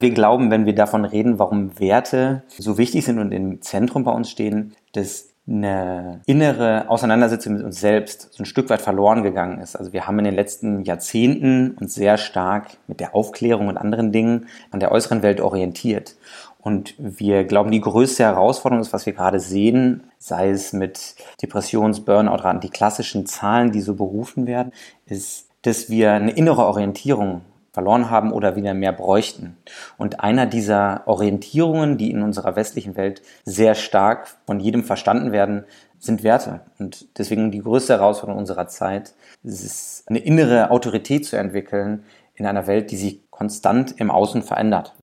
[0.00, 4.12] Wir glauben, wenn wir davon reden, warum Werte so wichtig sind und im Zentrum bei
[4.12, 9.60] uns stehen, dass eine innere Auseinandersetzung mit uns selbst so ein Stück weit verloren gegangen
[9.60, 9.76] ist.
[9.76, 14.12] Also wir haben in den letzten Jahrzehnten uns sehr stark mit der Aufklärung und anderen
[14.12, 16.16] Dingen an der äußeren Welt orientiert.
[16.60, 22.00] Und wir glauben, die größte Herausforderung ist, was wir gerade sehen, sei es mit Depressions-,
[22.00, 24.72] Burnout-Raten, die klassischen Zahlen, die so berufen werden,
[25.06, 27.40] ist, dass wir eine innere Orientierung
[27.72, 29.56] verloren haben oder wieder mehr bräuchten.
[29.96, 35.64] Und einer dieser Orientierungen, die in unserer westlichen Welt sehr stark von jedem verstanden werden,
[35.98, 36.60] sind Werte.
[36.78, 42.46] Und deswegen die größte Herausforderung unserer Zeit ist es, eine innere Autorität zu entwickeln in
[42.46, 44.94] einer Welt, die sich konstant im Außen verändert.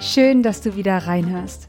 [0.00, 1.68] Schön, dass du wieder reinhörst.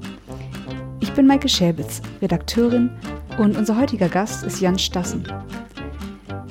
[1.11, 2.89] Ich bin Maike Schäbitz, Redakteurin
[3.37, 5.27] und unser heutiger Gast ist Jan Stassen.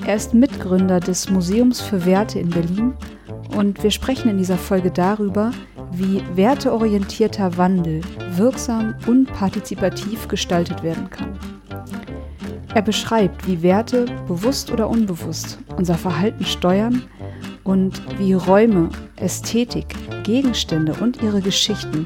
[0.05, 2.93] Er ist Mitgründer des Museums für Werte in Berlin
[3.57, 5.49] und wir sprechen in dieser Folge darüber,
[5.93, 8.01] wie werteorientierter Wandel
[8.35, 11.39] wirksam und partizipativ gestaltet werden kann.
[12.75, 17.01] Er beschreibt, wie Werte bewusst oder unbewusst unser Verhalten steuern
[17.63, 22.05] und wie Räume, Ästhetik, Gegenstände und ihre Geschichten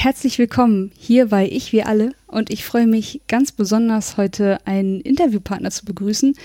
[0.00, 5.00] Herzlich willkommen hier bei Ich Wir Alle und ich freue mich ganz besonders heute einen
[5.00, 6.36] Interviewpartner zu begrüßen,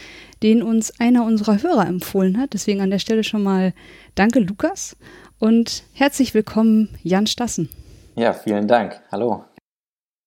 [0.42, 2.56] den uns einer unserer Hörer empfohlen hat.
[2.56, 3.76] Deswegen an der Stelle schon mal
[4.16, 4.98] danke Lukas
[5.38, 7.70] und herzlich willkommen Jan Stassen.
[8.16, 9.00] Ja, vielen Dank.
[9.12, 9.44] Hallo.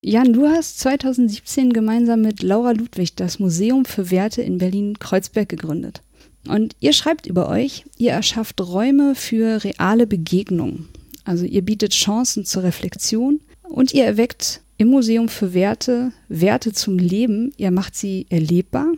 [0.03, 6.01] Jan, du hast 2017 gemeinsam mit Laura Ludwig das Museum für Werte in Berlin-Kreuzberg gegründet.
[6.47, 10.89] Und ihr schreibt über euch, ihr erschafft Räume für reale Begegnungen.
[11.27, 16.99] Also ihr bietet Chancen zur Reflexion und ihr erweckt im Museum für Werte Werte zum
[16.99, 17.53] Leben.
[17.57, 18.93] Ihr macht sie erlebbar.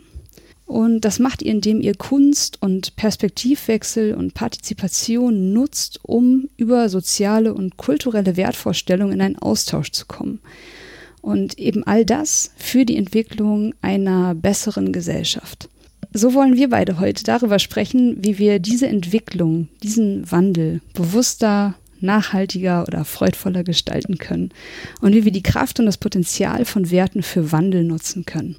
[0.67, 7.55] Und das macht ihr, indem ihr Kunst und Perspektivwechsel und Partizipation nutzt, um über soziale
[7.55, 10.39] und kulturelle Wertvorstellungen in einen Austausch zu kommen.
[11.21, 15.67] Und eben all das für die Entwicklung einer besseren Gesellschaft.
[16.13, 22.83] So wollen wir beide heute darüber sprechen, wie wir diese Entwicklung, diesen Wandel bewusster, nachhaltiger
[22.87, 24.51] oder freudvoller gestalten können
[25.01, 28.57] und wie wir die Kraft und das Potenzial von Werten für Wandel nutzen können.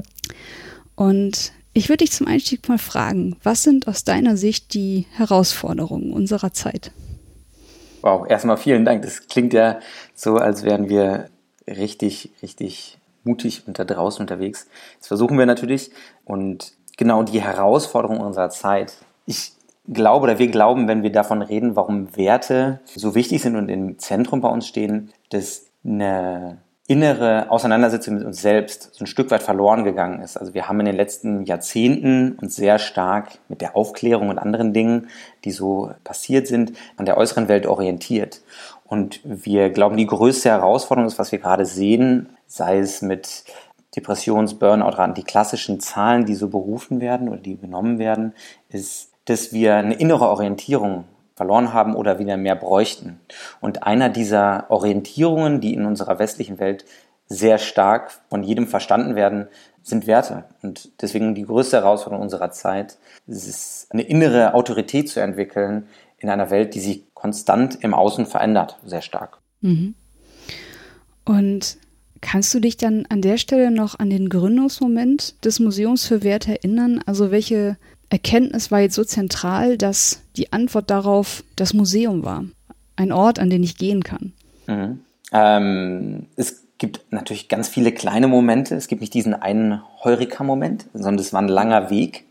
[0.95, 6.13] Und ich würde dich zum Einstieg mal fragen, was sind aus deiner Sicht die Herausforderungen
[6.13, 6.91] unserer Zeit?
[8.03, 9.03] Wow, erstmal vielen Dank.
[9.03, 9.79] Das klingt ja
[10.15, 11.29] so, als wären wir
[11.67, 14.67] richtig, richtig mutig und da draußen unterwegs.
[14.99, 15.91] Das versuchen wir natürlich.
[16.25, 18.95] Und genau die Herausforderung unserer Zeit.
[19.27, 19.53] Ich
[19.93, 23.99] glaube oder wir glauben, wenn wir davon reden, warum Werte so wichtig sind und im
[23.99, 29.45] Zentrum bei uns stehen, dass eine innere Auseinandersetzung mit uns selbst so ein Stück weit
[29.45, 30.37] verloren gegangen ist.
[30.37, 34.73] Also wir haben in den letzten Jahrzehnten uns sehr stark mit der Aufklärung und anderen
[34.73, 35.09] Dingen,
[35.45, 38.43] die so passiert sind, an der äußeren Welt orientiert.
[38.85, 43.45] Und wir glauben, die größte Herausforderung ist, was wir gerade sehen, sei es mit
[43.95, 48.35] Depressions-, Burnout-Raten, die klassischen Zahlen, die so berufen werden oder die genommen werden,
[48.69, 51.05] ist dass wir eine innere Orientierung
[51.37, 53.21] verloren haben oder wieder mehr bräuchten.
[53.61, 56.85] Und einer dieser Orientierungen, die in unserer westlichen Welt
[57.27, 59.47] sehr stark von jedem verstanden werden,
[59.83, 60.45] sind Werte.
[60.63, 62.99] Und deswegen die größte Herausforderung unserer Zeit
[63.29, 65.87] ist es, eine innere Autorität zu entwickeln
[66.19, 69.39] in einer Welt, die sich konstant im Außen verändert, sehr stark.
[69.61, 69.95] Mhm.
[71.25, 71.79] Und
[72.21, 76.51] kannst du dich dann an der Stelle noch an den Gründungsmoment des Museums für Werte
[76.51, 77.01] erinnern?
[77.07, 77.77] Also welche
[78.11, 82.45] Erkenntnis war jetzt so zentral, dass die Antwort darauf das Museum war.
[82.97, 84.33] Ein Ort, an den ich gehen kann.
[84.67, 85.01] Mhm.
[85.33, 88.75] Ähm, es gibt natürlich ganz viele kleine Momente.
[88.75, 92.25] Es gibt nicht diesen einen Heureka-Moment, sondern es war ein langer Weg,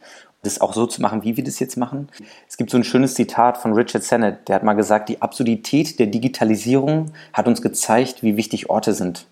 [0.44, 2.10] das auch so zu machen, wie wir das jetzt machen.
[2.48, 6.00] Es gibt so ein schönes Zitat von Richard Sennett, der hat mal gesagt, die Absurdität
[6.00, 9.28] der Digitalisierung hat uns gezeigt, wie wichtig Orte sind.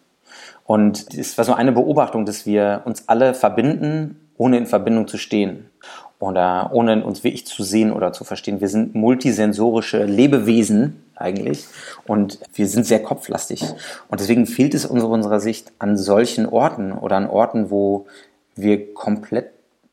[0.65, 5.17] Und es war so eine Beobachtung, dass wir uns alle verbinden, ohne in Verbindung zu
[5.17, 5.69] stehen
[6.19, 8.61] oder ohne uns wirklich zu sehen oder zu verstehen.
[8.61, 11.65] Wir sind multisensorische Lebewesen eigentlich
[12.05, 13.63] und wir sind sehr kopflastig.
[14.09, 18.07] Und deswegen fehlt es unserer Sicht an solchen Orten oder an Orten, wo
[18.55, 19.51] wir komplett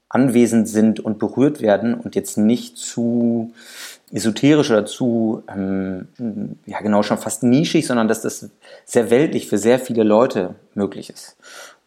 [0.08, 3.52] anwesend sind und berührt werden und jetzt nicht zu
[4.12, 6.06] esoterisch oder zu, ähm,
[6.66, 8.48] ja genau, schon fast nischig, sondern dass das
[8.84, 11.36] sehr weltlich für sehr viele Leute möglich ist.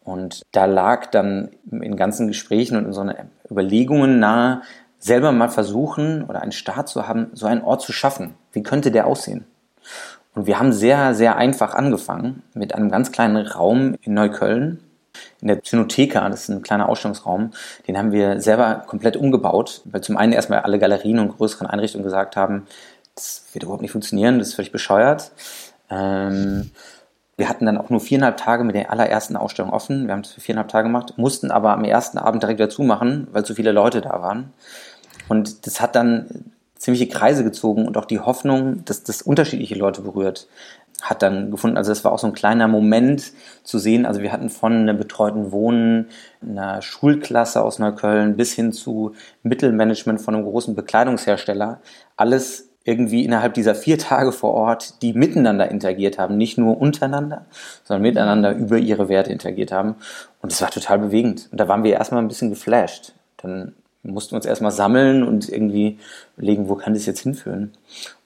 [0.07, 3.06] Und da lag dann in ganzen Gesprächen und in so
[3.51, 4.62] Überlegungen nahe,
[5.00, 8.36] selber mal versuchen oder einen Start zu haben, so einen Ort zu schaffen.
[8.54, 9.45] Wie könnte der aussehen?
[10.33, 14.80] Und wir haben sehr, sehr einfach angefangen mit einem ganz kleinen Raum in Neukölln,
[15.42, 17.51] in der Zynotheka, das ist ein kleiner Ausstellungsraum,
[17.86, 22.06] den haben wir selber komplett umgebaut, weil zum einen erstmal alle Galerien und größeren Einrichtungen
[22.06, 22.65] gesagt haben,
[23.13, 25.31] das wird überhaupt nicht funktionieren, das ist völlig bescheuert.
[25.89, 26.71] Ähm,
[27.38, 30.07] wir hatten dann auch nur viereinhalb Tage mit der allerersten Ausstellung offen.
[30.07, 33.28] Wir haben es für viereinhalb Tage gemacht, mussten aber am ersten Abend direkt wieder zumachen,
[33.31, 34.54] weil zu viele Leute da waren.
[35.30, 40.01] Und das hat dann ziemliche Kreise gezogen und auch die Hoffnung, dass das unterschiedliche Leute
[40.01, 40.48] berührt
[41.01, 43.31] hat dann gefunden, also es war auch so ein kleiner Moment
[43.63, 46.07] zu sehen, also wir hatten von einem betreuten Wohnen,
[46.42, 49.13] einer Schulklasse aus Neukölln bis hin zu
[49.44, 51.81] Mittelmanagement von einem großen Bekleidungshersteller,
[52.16, 57.45] alles irgendwie innerhalb dieser vier Tage vor Ort, die miteinander interagiert haben, nicht nur untereinander,
[57.84, 59.95] sondern miteinander über ihre Werte interagiert haben.
[60.42, 61.50] Und es war total bewegend.
[61.51, 63.12] Und da waren wir erstmal ein bisschen geflasht.
[63.38, 63.74] Dann
[64.04, 66.00] mussten wir uns erstmal sammeln und irgendwie
[66.38, 67.74] überlegen, wo kann das jetzt hinführen.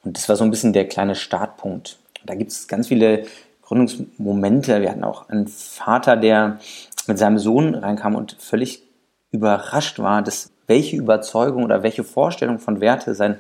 [0.04, 1.98] Und das war so ein bisschen der kleine Startpunkt.
[2.24, 3.24] Da gibt es ganz viele
[3.64, 4.80] Gründungsmomente.
[4.80, 6.60] Wir hatten auch einen Vater, der
[7.08, 8.84] mit seinem Sohn reinkam und völlig
[9.32, 13.40] überrascht war, dass welche Überzeugung oder welche Vorstellung von Werte sein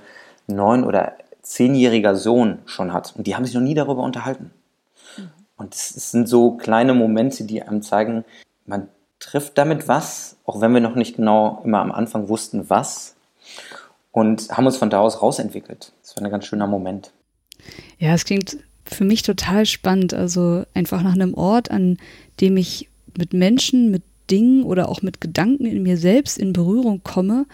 [0.51, 3.13] neun- oder zehnjähriger Sohn schon hat.
[3.17, 4.51] Und die haben sich noch nie darüber unterhalten.
[5.17, 5.29] Mhm.
[5.57, 8.23] Und es sind so kleine Momente, die einem zeigen,
[8.65, 8.87] man
[9.19, 13.15] trifft damit was, auch wenn wir noch nicht genau immer am Anfang wussten, was.
[14.11, 15.93] Und haben uns von da aus rausentwickelt.
[16.01, 17.11] Das war ein ganz schöner Moment.
[17.97, 20.13] Ja, es klingt für mich total spannend.
[20.13, 21.97] Also einfach nach einem Ort, an
[22.41, 27.03] dem ich mit Menschen, mit Dingen oder auch mit Gedanken in mir selbst in Berührung
[27.03, 27.45] komme,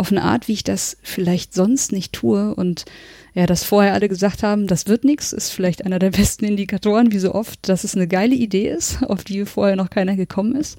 [0.00, 2.54] auf eine Art, wie ich das vielleicht sonst nicht tue.
[2.54, 2.86] Und
[3.34, 7.12] ja, dass vorher alle gesagt haben, das wird nichts, ist vielleicht einer der besten Indikatoren,
[7.12, 10.56] wie so oft, dass es eine geile Idee ist, auf die vorher noch keiner gekommen
[10.56, 10.78] ist.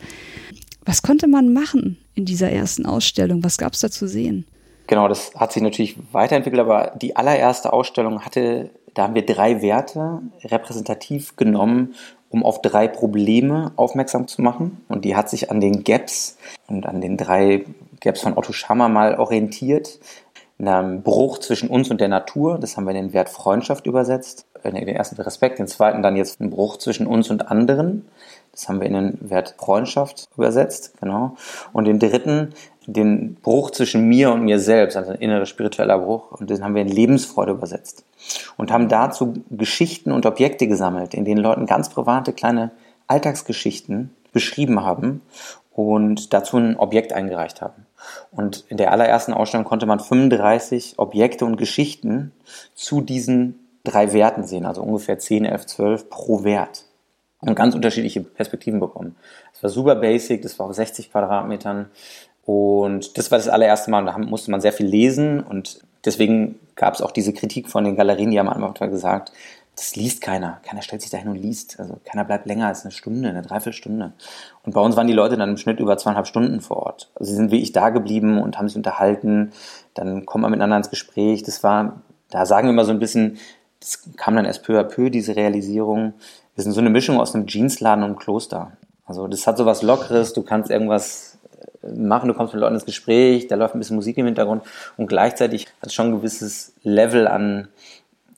[0.83, 3.43] Was konnte man machen in dieser ersten Ausstellung?
[3.43, 4.45] Was gab es da zu sehen?
[4.87, 9.61] Genau, das hat sich natürlich weiterentwickelt, aber die allererste Ausstellung hatte da haben wir drei
[9.61, 11.95] Werte repräsentativ genommen,
[12.31, 14.83] um auf drei Probleme aufmerksam zu machen.
[14.87, 16.37] Und die hat sich an den Gaps
[16.67, 17.65] und an den drei
[17.99, 19.99] Gaps von Otto Schammer mal orientiert.
[20.57, 23.85] In einem Bruch zwischen uns und der Natur, das haben wir in den Wert Freundschaft
[23.85, 24.45] übersetzt.
[24.63, 28.07] In den ersten Respekt, den zweiten dann jetzt ein Bruch zwischen uns und anderen.
[28.51, 31.35] Das haben wir in den Wert Freundschaft übersetzt, genau.
[31.73, 32.53] Und den dritten,
[32.87, 36.75] den Bruch zwischen mir und mir selbst, also ein innerer spiritueller Bruch, und den haben
[36.75, 38.03] wir in Lebensfreude übersetzt.
[38.57, 42.71] Und haben dazu Geschichten und Objekte gesammelt, in denen Leute ganz private kleine
[43.07, 45.21] Alltagsgeschichten beschrieben haben
[45.73, 47.85] und dazu ein Objekt eingereicht haben.
[48.31, 52.31] Und in der allerersten Ausstellung konnte man 35 Objekte und Geschichten
[52.73, 56.85] zu diesen drei Werten sehen, also ungefähr 10, 11, 12 pro Wert.
[57.39, 59.15] Und ganz unterschiedliche Perspektiven bekommen.
[59.51, 61.89] Es war super basic, das war auf 60 Quadratmetern.
[62.45, 63.99] Und das war das allererste Mal.
[63.99, 65.41] Und da musste man sehr viel lesen.
[65.41, 69.31] Und deswegen gab es auch diese Kritik von den Galerien, die haben am Anfang gesagt,
[69.75, 70.59] das liest keiner.
[70.63, 71.79] Keiner stellt sich da hin und liest.
[71.79, 74.11] Also keiner bleibt länger als eine Stunde, eine Dreiviertelstunde.
[74.63, 77.09] Und bei uns waren die Leute dann im Schnitt über zweieinhalb Stunden vor Ort.
[77.15, 79.51] Also sie sind wirklich da geblieben und haben sich unterhalten.
[79.93, 81.43] Dann kommt man miteinander ins Gespräch.
[81.43, 83.37] Das war, da sagen wir immer so ein bisschen,
[83.79, 86.13] das kam dann erst peu à peu, diese Realisierung.
[86.55, 88.73] Wir sind so eine Mischung aus einem Jeansladen und einem Kloster.
[89.05, 91.30] Also das hat so was Lockeres, du kannst irgendwas
[91.83, 94.63] machen, du kommst mit Leuten ins Gespräch, da läuft ein bisschen Musik im Hintergrund
[94.97, 97.67] und gleichzeitig hat es schon ein gewisses Level an,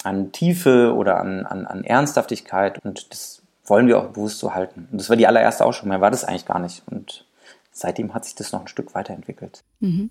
[0.03, 4.87] an Tiefe oder an, an, an Ernsthaftigkeit und das wollen wir auch bewusst so halten.
[4.91, 6.83] Und das war die allererste Ausstellung, mehr war das eigentlich gar nicht.
[6.87, 7.25] Und
[7.71, 9.63] seitdem hat sich das noch ein Stück weiterentwickelt.
[9.79, 10.09] Mhm.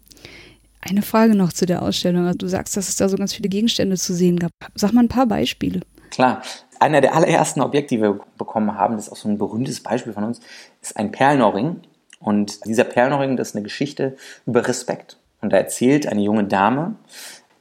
[0.80, 2.26] Eine Frage noch zu der Ausstellung.
[2.26, 4.50] Also du sagst, dass es da so ganz viele Gegenstände zu sehen gab.
[4.74, 5.80] Sag mal ein paar Beispiele.
[6.10, 6.42] Klar.
[6.80, 10.12] Einer der allerersten Objekte, die wir bekommen haben, das ist auch so ein berühmtes Beispiel
[10.12, 10.40] von uns,
[10.80, 11.80] ist ein Perlenohrring.
[12.22, 15.18] Und dieser Perlenohrring, das ist eine Geschichte über Respekt.
[15.40, 16.96] Und da erzählt eine junge Dame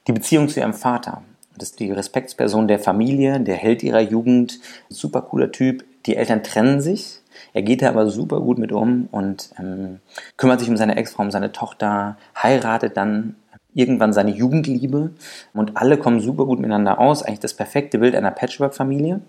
[0.07, 1.23] die Beziehung zu ihrem Vater.
[1.57, 6.41] Das ist die Respektsperson der Familie, der Held ihrer Jugend, super cooler Typ, Die Eltern
[6.41, 7.19] trennen sich.
[7.53, 9.99] Er geht da aber super gut mit um und ähm,
[10.37, 13.35] kümmert sich um seine Ex-Frau, um seine Tochter, heiratet dann
[13.73, 15.11] irgendwann seine Jugendliebe
[15.53, 17.23] und alle kommen super gut miteinander aus.
[17.23, 19.21] Eigentlich das perfekte Bild einer Patchwork-Familie.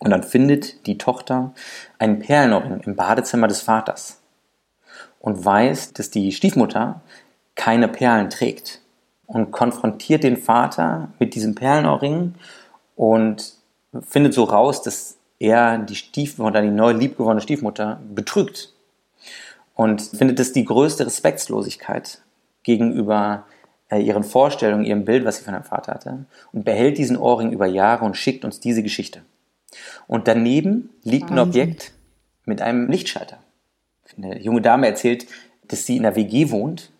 [0.00, 1.52] Und dann findet die Tochter
[1.98, 4.20] einen Perlenohrring im Badezimmer des Vaters
[5.20, 7.00] und weiß, dass die Stiefmutter
[7.54, 8.80] keine Perlen trägt
[9.26, 12.34] und konfrontiert den Vater mit diesem Perlenohrring
[12.96, 13.54] und
[14.00, 18.72] findet so raus, dass er die Stiefmutter, die neu liebgewonnene Stiefmutter betrügt
[19.74, 22.22] und findet es die größte Respektslosigkeit
[22.62, 23.44] gegenüber
[23.90, 27.52] äh, ihren Vorstellungen, ihrem Bild, was sie von ihrem Vater hatte und behält diesen Ohrring
[27.52, 29.22] über Jahre und schickt uns diese Geschichte.
[30.06, 31.38] Und daneben liegt Wahnsinn.
[31.38, 31.92] ein Objekt
[32.44, 33.38] mit einem Lichtschalter.
[34.18, 35.26] Eine junge Dame erzählt,
[35.68, 36.90] dass sie in einer WG wohnt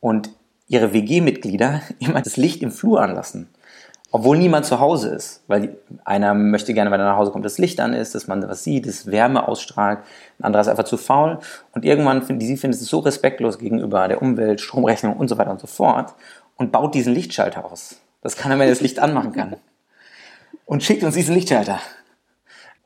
[0.00, 0.30] und
[0.68, 3.48] ihre WG-Mitglieder immer das Licht im Flur anlassen.
[4.12, 7.58] Obwohl niemand zu Hause ist, weil einer möchte gerne, wenn er nach Hause kommt, das
[7.58, 9.98] Licht an ist, dass man was sieht, dass Wärme ausstrahlt,
[10.38, 11.40] ein anderer ist einfach zu faul
[11.72, 15.50] und irgendwann findet sie findet es so respektlos gegenüber der Umwelt, Stromrechnung und so weiter
[15.50, 16.14] und so fort
[16.56, 18.00] und baut diesen Lichtschalter aus.
[18.22, 19.56] Das kann er, wenn er das Licht anmachen kann.
[20.64, 21.78] Und schickt uns diesen Lichtschalter.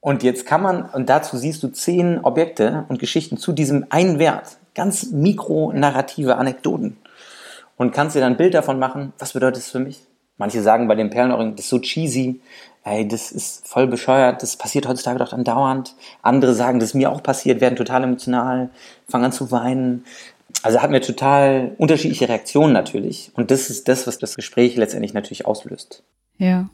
[0.01, 4.19] Und jetzt kann man, und dazu siehst du zehn Objekte und Geschichten zu diesem einen
[4.19, 4.57] Wert.
[4.75, 6.97] Ganz mikronarrative Anekdoten.
[7.77, 10.03] Und kannst dir dann ein Bild davon machen, was bedeutet das für mich?
[10.39, 12.41] Manche sagen bei dem Perlenohrring, das ist so cheesy,
[12.85, 15.95] ey, das ist voll bescheuert, das passiert heutzutage doch andauernd.
[16.23, 18.71] Andere sagen, das ist mir auch passiert, werden total emotional,
[19.07, 20.05] fangen an zu weinen.
[20.63, 23.33] Also hatten wir total unterschiedliche Reaktionen natürlich.
[23.35, 26.03] Und das ist das, was das Gespräch letztendlich natürlich auslöst.
[26.39, 26.71] Ja.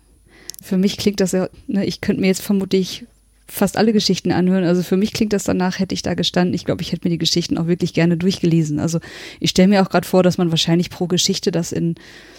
[0.63, 3.05] Für mich klingt das ja, ne, ich könnte mir jetzt vermutlich
[3.47, 4.65] fast alle Geschichten anhören.
[4.65, 6.55] Also für mich klingt das danach, hätte ich da gestanden.
[6.55, 8.81] Ich glaube, ich hätte mir die Geschichten auch wirklich gerne durchgelesen.
[8.81, 9.01] Also
[9.41, 11.95] ich stelle mir auch gerade vor, dass man wahrscheinlich pro Geschichte das in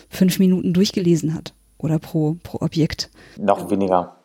[0.10, 1.54] fünf Minuten durchgelesen hat.
[1.78, 3.10] Oder pro, pro Objekt.
[3.38, 4.18] Noch weniger.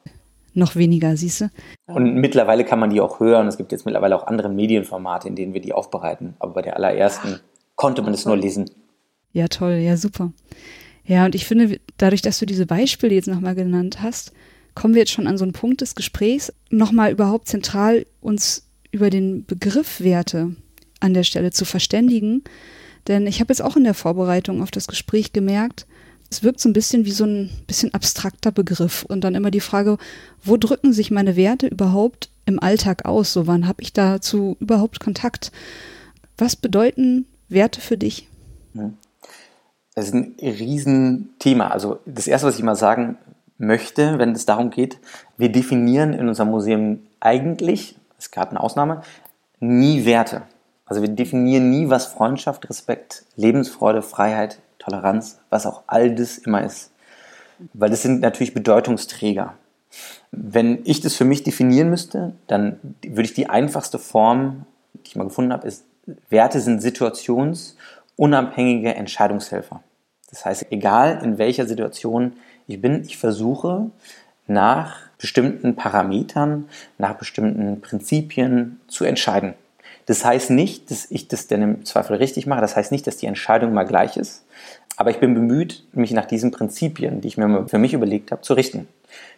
[0.55, 1.51] Noch weniger, siehst du?
[1.87, 3.47] Und mittlerweile kann man die auch hören.
[3.47, 6.35] Es gibt jetzt mittlerweile auch andere Medienformate, in denen wir die aufbereiten.
[6.39, 7.41] Aber bei der allerersten
[7.75, 8.71] konnte man es nur lesen.
[9.33, 10.33] Ja, toll, ja, super.
[11.05, 14.33] Ja, und ich finde, dadurch, dass du diese Beispiele jetzt nochmal genannt hast,
[14.75, 19.11] kommen wir jetzt schon an so einen Punkt des Gesprächs, nochmal überhaupt zentral uns über
[19.11, 20.55] den Begriff Werte
[21.01, 22.43] an der Stelle zu verständigen.
[23.09, 25.87] Denn ich habe jetzt auch in der Vorbereitung auf das Gespräch gemerkt,
[26.33, 29.05] es wirkt so ein bisschen wie so ein bisschen abstrakter Begriff.
[29.07, 29.99] Und dann immer die Frage,
[30.43, 33.35] wo drücken sich meine Werte überhaupt im Alltag aus?
[33.35, 35.53] So, wann habe ich dazu überhaupt Kontakt?
[36.39, 38.29] Was bedeuten Werte für dich?
[39.95, 41.69] Das ist ein Riesenthema.
[41.69, 43.19] Also das Erste, was ich mal sagen
[43.59, 44.99] möchte, wenn es darum geht,
[45.37, 49.03] wir definieren in unserem Museum eigentlich, es gab eine Ausnahme,
[49.61, 50.43] nie Werte.
[50.87, 56.65] Also wir definieren nie, was Freundschaft, Respekt, Lebensfreude, Freiheit, Toleranz, was auch all das immer
[56.65, 56.91] ist.
[57.73, 59.55] Weil das sind natürlich Bedeutungsträger.
[60.33, 65.17] Wenn ich das für mich definieren müsste, dann würde ich die einfachste Form, die ich
[65.17, 65.85] mal gefunden habe, ist,
[66.29, 69.83] Werte sind situationsunabhängige Entscheidungshelfer.
[70.31, 72.35] Das heißt, egal in welcher Situation
[72.67, 73.91] ich bin, ich versuche
[74.47, 79.55] nach bestimmten Parametern, nach bestimmten Prinzipien zu entscheiden.
[80.07, 82.61] Das heißt nicht, dass ich das denn im Zweifel richtig mache.
[82.61, 84.45] Das heißt nicht, dass die Entscheidung mal gleich ist.
[84.97, 88.43] Aber ich bin bemüht, mich nach diesen Prinzipien, die ich mir für mich überlegt habe,
[88.43, 88.89] zu richten.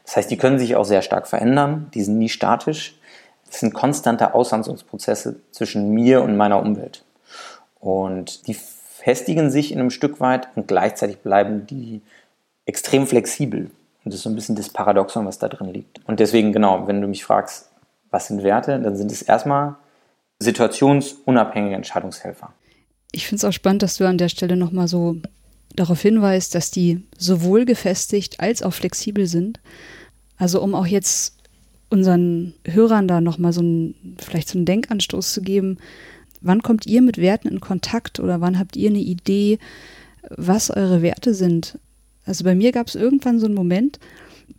[0.05, 1.91] Das heißt, die können sich auch sehr stark verändern.
[1.95, 2.99] Die sind nie statisch.
[3.47, 7.05] Das sind konstante Aushandlungsprozesse zwischen mir und meiner Umwelt.
[7.79, 12.01] Und die festigen sich in einem Stück weit und gleichzeitig bleiben die
[12.67, 13.71] extrem flexibel.
[14.05, 16.01] Und das ist so ein bisschen das Paradoxon, was da drin liegt.
[16.07, 17.71] Und deswegen, genau, wenn du mich fragst,
[18.11, 19.77] was sind Werte, dann sind es erstmal
[20.39, 22.53] situationsunabhängige Entscheidungshelfer.
[23.13, 25.17] Ich finde es auch spannend, dass du an der Stelle nochmal so
[25.75, 29.61] darauf hinweist, dass die sowohl gefestigt als auch flexibel sind.
[30.37, 31.37] Also um auch jetzt
[31.91, 35.79] unseren Hörern da nochmal so ein, vielleicht so einen Denkanstoß zu geben,
[36.41, 39.59] wann kommt ihr mit Werten in Kontakt oder wann habt ihr eine Idee,
[40.29, 41.79] was eure Werte sind?
[42.25, 43.99] Also bei mir gab es irgendwann so einen Moment,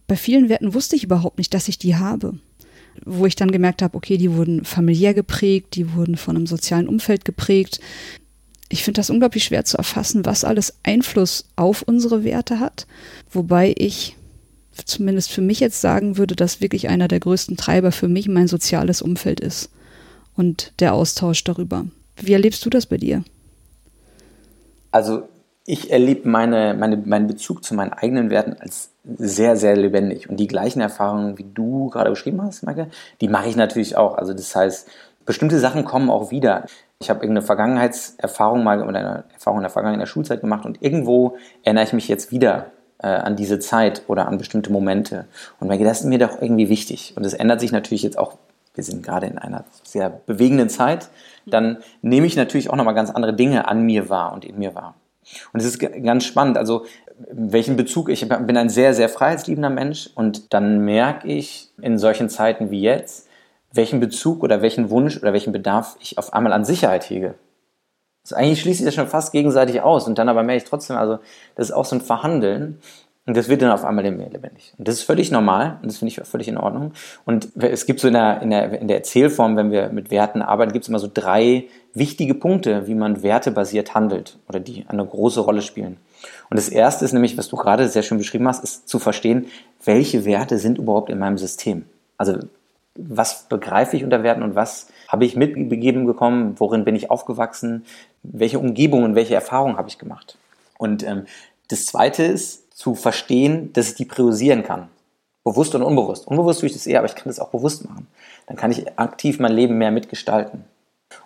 [0.08, 2.38] bei vielen Werten wusste ich überhaupt nicht, dass ich die habe.
[3.04, 6.88] Wo ich dann gemerkt habe, okay, die wurden familiär geprägt, die wurden von einem sozialen
[6.88, 7.80] Umfeld geprägt.
[8.70, 12.88] Ich finde das unglaublich schwer zu erfassen, was alles Einfluss auf unsere Werte hat.
[13.32, 14.16] Wobei ich
[14.86, 18.48] zumindest für mich jetzt sagen würde, dass wirklich einer der größten Treiber für mich mein
[18.48, 19.70] soziales Umfeld ist
[20.36, 21.86] und der Austausch darüber.
[22.18, 23.24] Wie erlebst du das bei dir?
[24.92, 25.28] Also
[25.66, 30.30] ich erlebe meine, meine, meinen Bezug zu meinen eigenen Werten als sehr, sehr lebendig.
[30.30, 32.88] Und die gleichen Erfahrungen, wie du gerade beschrieben hast, Maike,
[33.20, 34.18] die mache ich natürlich auch.
[34.18, 34.88] Also das heißt,
[35.26, 36.66] bestimmte Sachen kommen auch wieder.
[37.00, 40.66] Ich habe irgendeine Vergangenheitserfahrung mal oder eine Erfahrung in der Vergangenheit in der Schulzeit gemacht
[40.66, 42.68] und irgendwo erinnere ich mich jetzt wieder
[43.00, 45.26] äh, an diese Zeit oder an bestimmte Momente.
[45.60, 47.14] Und merke, das ist mir doch irgendwie wichtig.
[47.18, 48.38] Und es ändert sich natürlich jetzt auch,
[48.76, 51.10] wir sind gerade in einer sehr bewegenden Zeit,
[51.46, 54.76] dann nehme ich natürlich auch nochmal ganz andere Dinge an mir wahr und in mir
[54.76, 54.96] wahr.
[55.54, 56.86] Und es ist ganz spannend, also
[57.32, 62.30] welchen Bezug, ich bin ein sehr, sehr freiheitsliebender Mensch und dann merke ich in solchen
[62.30, 63.28] Zeiten wie jetzt,
[63.72, 67.36] welchen Bezug oder welchen Wunsch oder welchen Bedarf ich auf einmal an Sicherheit hege.
[68.24, 70.98] Also eigentlich schließt sich das schon fast gegenseitig aus und dann aber merke ich trotzdem,
[70.98, 71.20] also
[71.56, 72.80] das ist auch so ein Verhandeln
[73.28, 74.74] und das wird dann auf einmal lebendig.
[74.78, 76.94] Und das ist völlig normal und das finde ich völlig in Ordnung.
[77.26, 80.44] Und es gibt so in der, in der, in der Erzählform, wenn wir mit Werten
[80.44, 81.66] arbeiten, gibt es immer so drei
[81.96, 85.98] wichtige Punkte, wie man wertebasiert handelt oder die eine große Rolle spielen.
[86.52, 89.48] Und das erste ist nämlich, was du gerade sehr schön beschrieben hast, ist zu verstehen,
[89.84, 91.86] welche Werte sind überhaupt in meinem System.
[92.18, 92.38] Also
[92.96, 97.86] was begreife ich unter Werten und was habe ich mitbegeben bekommen, worin bin ich aufgewachsen,
[98.24, 100.38] welche Umgebung und welche Erfahrungen habe ich gemacht.
[100.78, 101.26] Und ähm,
[101.68, 104.90] das Zweite ist zu verstehen, dass ich die priorisieren kann.
[105.44, 106.28] Bewusst und unbewusst.
[106.28, 108.08] Unbewusst tue ich das eher, aber ich kann das auch bewusst machen.
[108.48, 110.66] Dann kann ich aktiv mein Leben mehr mitgestalten.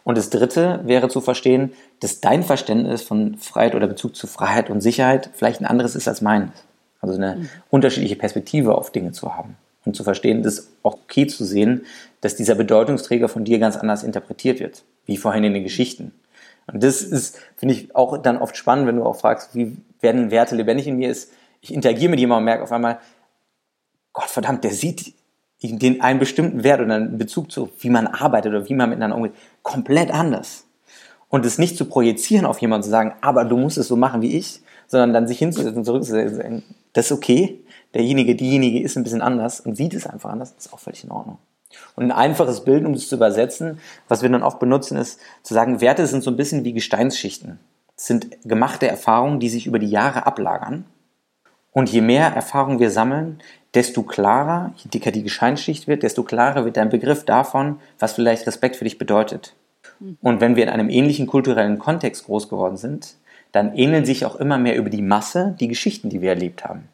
[0.03, 4.69] Und das Dritte wäre zu verstehen, dass dein Verständnis von Freiheit oder Bezug zu Freiheit
[4.69, 6.51] und Sicherheit vielleicht ein anderes ist als meines.
[7.01, 7.49] Also eine mhm.
[7.69, 11.85] unterschiedliche Perspektive auf Dinge zu haben und zu verstehen, das ist auch okay zu sehen,
[12.21, 16.11] dass dieser Bedeutungsträger von dir ganz anders interpretiert wird, wie vorhin in den Geschichten.
[16.67, 20.29] Und das ist, finde ich, auch dann oft spannend, wenn du auch fragst, wie werden
[20.29, 21.31] Werte lebendig in mir ist.
[21.61, 22.99] Ich interagiere mit jemandem und merke auf einmal,
[24.13, 25.13] Gott verdammt, der sieht
[25.61, 29.17] den einen bestimmten Wert oder einen Bezug zu, wie man arbeitet oder wie man miteinander
[29.17, 30.65] umgeht, komplett anders.
[31.27, 34.21] Und es nicht zu projizieren auf jemanden zu sagen, aber du musst es so machen
[34.21, 36.63] wie ich, sondern dann sich hinzusetzen und zurückzusetzen,
[36.93, 37.63] das ist okay,
[37.93, 41.11] derjenige, diejenige ist ein bisschen anders und sieht es einfach anders, ist auch völlig in
[41.11, 41.37] Ordnung.
[41.95, 45.53] Und ein einfaches Bild, um das zu übersetzen, was wir dann oft benutzen, ist zu
[45.53, 47.59] sagen, Werte sind so ein bisschen wie Gesteinsschichten.
[47.95, 50.85] Es sind gemachte Erfahrungen, die sich über die Jahre ablagern.
[51.71, 53.41] Und je mehr Erfahrung wir sammeln,
[53.73, 58.47] desto klarer, je dicker die Gesteinsschicht wird, desto klarer wird dein Begriff davon, was vielleicht
[58.47, 59.55] Respekt für dich bedeutet.
[60.21, 63.15] Und wenn wir in einem ähnlichen kulturellen Kontext groß geworden sind,
[63.51, 66.87] dann ähneln sich auch immer mehr über die Masse die Geschichten, die wir erlebt haben.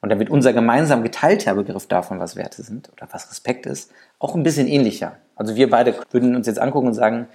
[0.00, 3.90] Und dann wird unser gemeinsam geteilter Begriff davon, was Werte sind oder was Respekt ist,
[4.18, 5.16] auch ein bisschen ähnlicher.
[5.34, 7.26] Also wir beide würden uns jetzt angucken und sagen,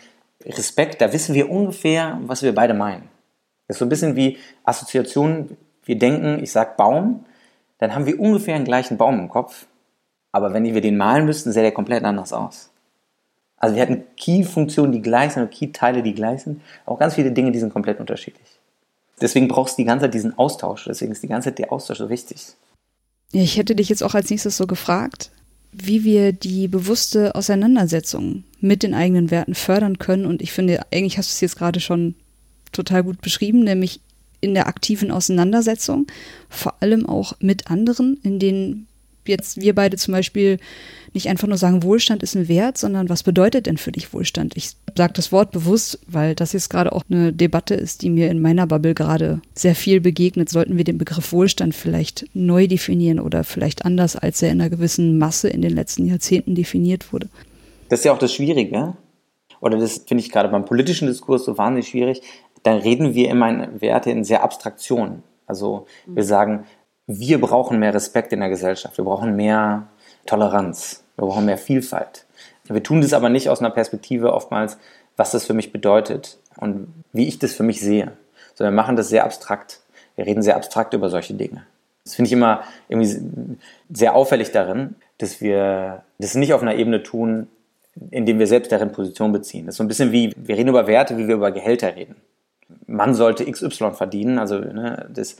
[0.45, 3.09] Respekt, da wissen wir ungefähr, was wir beide meinen.
[3.67, 5.57] Das ist so ein bisschen wie Assoziation.
[5.83, 7.25] Wir denken, ich sage Baum,
[7.77, 9.65] dann haben wir ungefähr einen gleichen Baum im Kopf.
[10.31, 12.69] Aber wenn wir den malen müssten, sähe der komplett anders aus.
[13.57, 16.61] Also wir hatten Key-Funktionen, die gleich sind, und Key-Teile, die gleich sind.
[16.85, 18.47] Auch ganz viele Dinge, die sind komplett unterschiedlich.
[19.19, 20.85] Deswegen brauchst du die ganze Zeit diesen Austausch.
[20.85, 22.53] Deswegen ist die ganze Zeit der Austausch so wichtig.
[23.31, 25.31] Ich hätte dich jetzt auch als nächstes so gefragt,
[25.71, 30.25] wie wir die bewusste Auseinandersetzung mit den eigenen Werten fördern können.
[30.25, 32.15] Und ich finde, eigentlich hast du es jetzt gerade schon
[32.71, 34.01] total gut beschrieben, nämlich
[34.41, 36.07] in der aktiven Auseinandersetzung,
[36.49, 38.87] vor allem auch mit anderen, in denen
[39.27, 40.57] jetzt wir beide zum Beispiel
[41.13, 44.55] nicht einfach nur sagen, Wohlstand ist ein Wert, sondern was bedeutet denn für dich Wohlstand?
[44.55, 48.31] Ich sage das Wort bewusst, weil das jetzt gerade auch eine Debatte ist, die mir
[48.31, 50.49] in meiner Bubble gerade sehr viel begegnet.
[50.49, 54.69] Sollten wir den Begriff Wohlstand vielleicht neu definieren oder vielleicht anders, als er in einer
[54.69, 57.27] gewissen Masse in den letzten Jahrzehnten definiert wurde?
[57.89, 58.95] Das ist ja auch das Schwierige.
[59.59, 62.21] Oder das finde ich gerade beim politischen Diskurs so wahnsinnig schwierig.
[62.63, 65.23] Dann reden wir immer in Werte in sehr Abstraktion.
[65.47, 66.65] Also wir sagen,
[67.07, 68.97] wir brauchen mehr Respekt in der Gesellschaft.
[68.97, 69.87] Wir brauchen mehr
[70.25, 71.03] Toleranz.
[71.15, 72.25] Wir brauchen mehr Vielfalt.
[72.65, 74.77] Wir tun das aber nicht aus einer Perspektive oftmals,
[75.17, 78.13] was das für mich bedeutet und wie ich das für mich sehe,
[78.55, 79.81] sondern wir machen das sehr abstrakt.
[80.15, 81.65] Wir reden sehr abstrakt über solche Dinge.
[82.03, 83.57] Das finde ich immer irgendwie
[83.91, 87.47] sehr auffällig darin, dass wir das nicht auf einer Ebene tun,
[88.09, 89.65] indem wir selbst darin Position beziehen.
[89.65, 92.15] Das ist so ein bisschen wie, wir reden über Werte, wie wir über Gehälter reden.
[92.87, 95.37] Man sollte XY verdienen, also ne, das,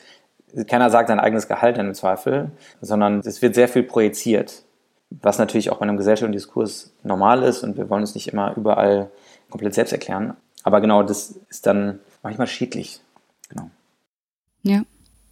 [0.68, 4.64] keiner sagt sein eigenes Gehalt im Zweifel, sondern es wird sehr viel projiziert,
[5.10, 8.56] was natürlich auch bei einem gesellschaftlichen Diskurs normal ist und wir wollen uns nicht immer
[8.56, 9.12] überall
[9.50, 10.36] komplett selbst erklären.
[10.64, 13.02] Aber genau, das ist dann manchmal schädlich.
[13.50, 13.70] Genau.
[14.64, 14.84] Ja,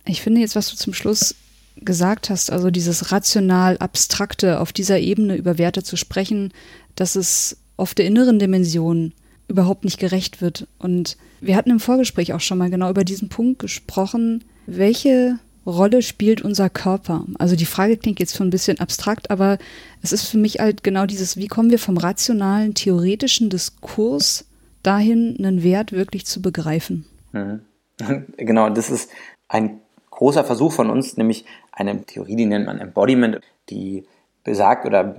[0.06, 1.36] ich finde jetzt, was du zum Schluss
[1.78, 6.52] gesagt hast, also dieses rational abstrakte auf dieser Ebene über Werte zu sprechen,
[6.96, 9.14] dass es auf der inneren Dimension
[9.50, 10.68] überhaupt nicht gerecht wird.
[10.78, 16.02] Und wir hatten im Vorgespräch auch schon mal genau über diesen Punkt gesprochen, welche Rolle
[16.02, 17.26] spielt unser Körper?
[17.38, 19.58] Also die Frage klingt jetzt schon ein bisschen abstrakt, aber
[20.02, 24.46] es ist für mich halt genau dieses, wie kommen wir vom rationalen, theoretischen Diskurs
[24.84, 27.06] dahin, einen Wert wirklich zu begreifen?
[27.32, 27.62] Mhm.
[28.38, 29.12] Genau, das ist
[29.50, 34.06] ein großer Versuch von uns, nämlich eine Theorie, die nennt man Embodiment, die
[34.46, 35.16] besagt oder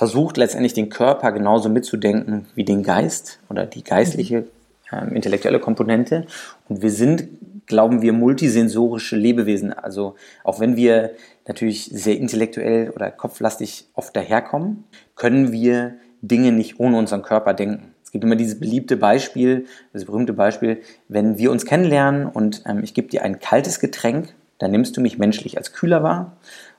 [0.00, 4.46] versucht letztendlich den Körper genauso mitzudenken wie den Geist oder die geistliche,
[4.90, 6.26] äh, intellektuelle Komponente.
[6.70, 7.28] Und wir sind
[7.66, 9.74] glauben wir multisensorische Lebewesen.
[9.74, 11.10] Also auch wenn wir
[11.46, 14.84] natürlich sehr intellektuell oder kopflastig oft daherkommen,
[15.16, 17.94] können wir Dinge nicht ohne unseren Körper denken.
[18.02, 22.80] Es gibt immer dieses beliebte Beispiel, das berühmte Beispiel, wenn wir uns kennenlernen und ähm,
[22.82, 26.38] ich gebe dir ein kaltes Getränk, dann nimmst du mich menschlich als kühler wahr.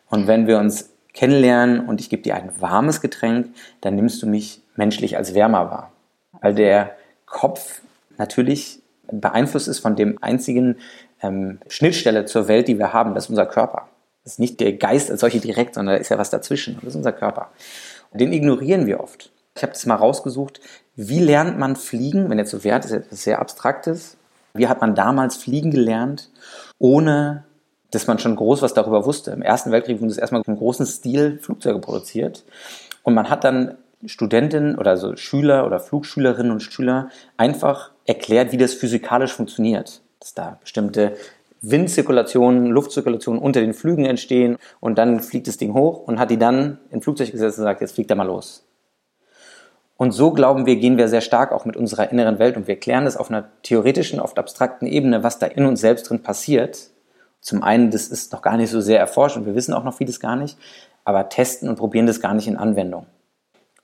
[0.10, 4.28] Und wenn wir uns kennenlernen und ich gebe dir ein warmes Getränk, dann nimmst du
[4.28, 5.92] mich menschlich als wärmer wahr.
[6.42, 6.96] Weil der
[7.26, 7.82] Kopf
[8.18, 10.78] natürlich beeinflusst ist von dem einzigen
[11.22, 13.88] ähm, Schnittstelle zur Welt, die wir haben, das ist unser Körper.
[14.24, 16.76] Das ist nicht der Geist als solche direkt, sondern da ist ja was dazwischen.
[16.76, 17.50] Das ist unser Körper.
[18.14, 19.32] Den ignorieren wir oft.
[19.56, 20.62] Ich habe das mal rausgesucht,
[20.96, 24.18] wie lernt man Fliegen, wenn jetzt so Wert ist, etwas sehr Abstraktes.
[24.54, 26.30] Wie hat man damals Fliegen gelernt,
[26.78, 27.46] ohne
[27.92, 29.32] dass man schon groß was darüber wusste.
[29.32, 32.44] Im Ersten Weltkrieg wurden es erstmal im großen Stil Flugzeuge produziert.
[33.04, 38.58] Und man hat dann Studentinnen oder so Schüler oder Flugschülerinnen und Schüler einfach erklärt, wie
[38.58, 40.02] das physikalisch funktioniert.
[40.20, 41.16] Dass da bestimmte
[41.62, 46.40] Windzirkulationen, Luftzirkulationen unter den Flügen entstehen und dann fliegt das Ding hoch und hat die
[46.40, 48.64] dann in Flugzeug gesetzt und sagt, jetzt fliegt er mal los.
[49.98, 52.78] Und so glauben wir, gehen wir sehr stark auch mit unserer inneren Welt und wir
[52.78, 56.90] klären das auf einer theoretischen, oft abstrakten Ebene, was da in uns selbst drin passiert.
[57.42, 59.96] Zum einen, das ist noch gar nicht so sehr erforscht und wir wissen auch noch
[59.96, 60.58] vieles gar nicht,
[61.04, 63.08] aber testen und probieren das gar nicht in Anwendung.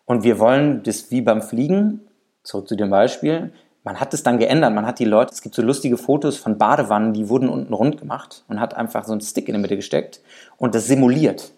[0.05, 2.07] Und wir wollen das wie beim Fliegen,
[2.43, 3.51] zurück zu dem Beispiel,
[3.87, 4.73] man hat es dann geändert.
[4.73, 7.97] Man hat die Leute, es gibt so lustige Fotos von Badewannen, die wurden unten rund
[7.97, 10.19] gemacht und hat einfach so einen Stick in der Mitte gesteckt
[10.57, 11.53] und das simuliert.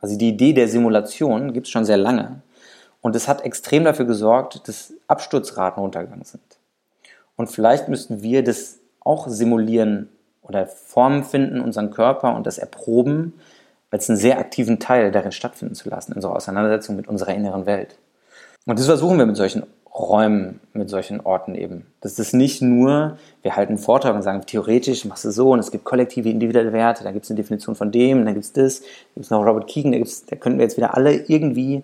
[0.00, 2.40] Also die Idee der Simulation gibt es schon sehr lange.
[3.02, 6.42] Und es hat extrem dafür gesorgt, dass Absturzraten runtergegangen sind.
[7.36, 10.08] Und vielleicht müssten wir das auch simulieren
[10.48, 13.34] oder Formen finden, unseren Körper und das erproben,
[13.90, 17.66] als einen sehr aktiven Teil darin stattfinden zu lassen, in unserer Auseinandersetzung mit unserer inneren
[17.66, 17.96] Welt.
[18.66, 21.86] Und das versuchen wir mit solchen Räumen, mit solchen Orten eben.
[22.02, 25.58] Das ist nicht nur, wir halten einen Vortrag und sagen, theoretisch machst du so und
[25.58, 28.52] es gibt kollektive individuelle Werte, da gibt es eine Definition von dem, dann gibt es
[28.52, 31.82] das, da gibt es noch Robert Keegan, da, da könnten wir jetzt wieder alle irgendwie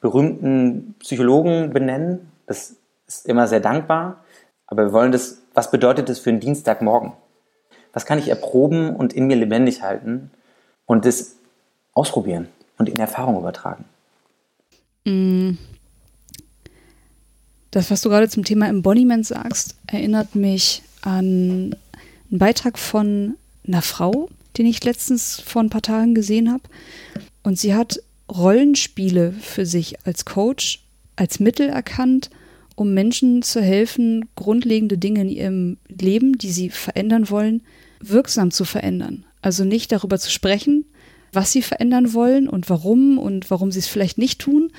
[0.00, 2.32] berühmten Psychologen benennen.
[2.46, 2.74] Das
[3.06, 4.24] ist immer sehr dankbar.
[4.66, 7.12] Aber wir wollen das, was bedeutet das für einen Dienstagmorgen?
[7.92, 10.30] Was kann ich erproben und in mir lebendig halten
[10.86, 11.36] und das
[11.92, 13.84] ausprobieren und in Erfahrung übertragen?
[15.04, 15.52] Mm.
[17.70, 21.74] Das, was du gerade zum Thema Embodiment sagst, erinnert mich an
[22.30, 24.28] einen Beitrag von einer Frau,
[24.58, 26.64] den ich letztens vor ein paar Tagen gesehen habe.
[27.42, 28.00] Und sie hat
[28.30, 30.84] Rollenspiele für sich als Coach
[31.16, 32.30] als Mittel erkannt,
[32.74, 37.62] um Menschen zu helfen, grundlegende Dinge in ihrem Leben, die sie verändern wollen,
[38.02, 39.24] wirksam zu verändern.
[39.40, 40.84] Also nicht darüber zu sprechen,
[41.32, 44.70] was sie verändern wollen und warum und warum sie es vielleicht nicht tun.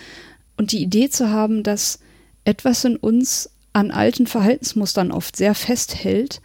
[0.57, 1.99] Und die Idee zu haben, dass
[2.45, 6.41] etwas in uns an alten Verhaltensmustern oft sehr festhält,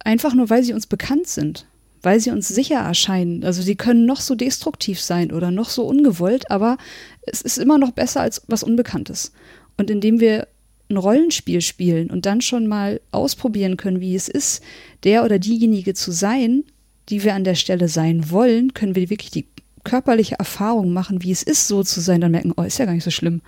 [0.00, 1.66] einfach nur weil sie uns bekannt sind
[2.02, 3.44] weil sie uns sicher erscheinen.
[3.44, 6.78] Also sie können noch so destruktiv sein oder noch so ungewollt, aber
[7.22, 9.32] es ist immer noch besser als was Unbekanntes.
[9.76, 10.48] Und indem wir
[10.90, 14.62] ein Rollenspiel spielen und dann schon mal ausprobieren können, wie es ist,
[15.04, 16.64] der oder diejenige zu sein,
[17.08, 19.46] die wir an der Stelle sein wollen, können wir wirklich die
[19.84, 22.92] körperliche Erfahrung machen, wie es ist, so zu sein, dann merken, oh, ist ja gar
[22.92, 23.40] nicht so schlimm.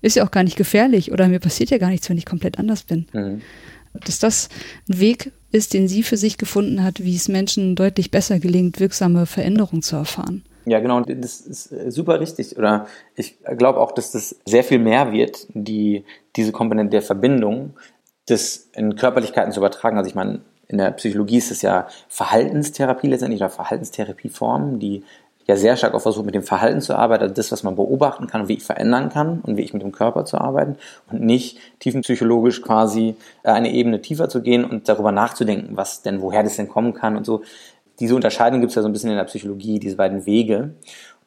[0.00, 2.58] Ist ja auch gar nicht gefährlich oder mir passiert ja gar nichts, wenn ich komplett
[2.58, 3.06] anders bin.
[3.12, 3.40] Mhm.
[3.92, 4.48] Dass das
[4.88, 8.80] ein Weg ist, den sie für sich gefunden hat, wie es Menschen deutlich besser gelingt,
[8.80, 10.42] wirksame Veränderungen zu erfahren.
[10.66, 12.56] Ja, genau, und das ist äh, super richtig.
[12.56, 16.04] Oder ich glaube auch, dass das sehr viel mehr wird, die,
[16.36, 17.74] diese Komponente der Verbindung,
[18.26, 19.98] das in Körperlichkeiten zu übertragen.
[19.98, 25.04] Also ich meine, in der Psychologie ist es ja Verhaltenstherapie letztendlich oder Verhaltenstherapieformen, die
[25.46, 28.26] ja sehr stark auch versucht, mit dem Verhalten zu arbeiten, also das, was man beobachten
[28.26, 30.76] kann und wie ich verändern kann und wie ich mit dem Körper zu arbeiten
[31.10, 36.22] und nicht tiefenpsychologisch quasi äh, eine Ebene tiefer zu gehen und darüber nachzudenken, was denn,
[36.22, 37.42] woher das denn kommen kann und so.
[38.00, 40.74] Diese Unterscheidung gibt es ja so ein bisschen in der Psychologie, diese beiden Wege.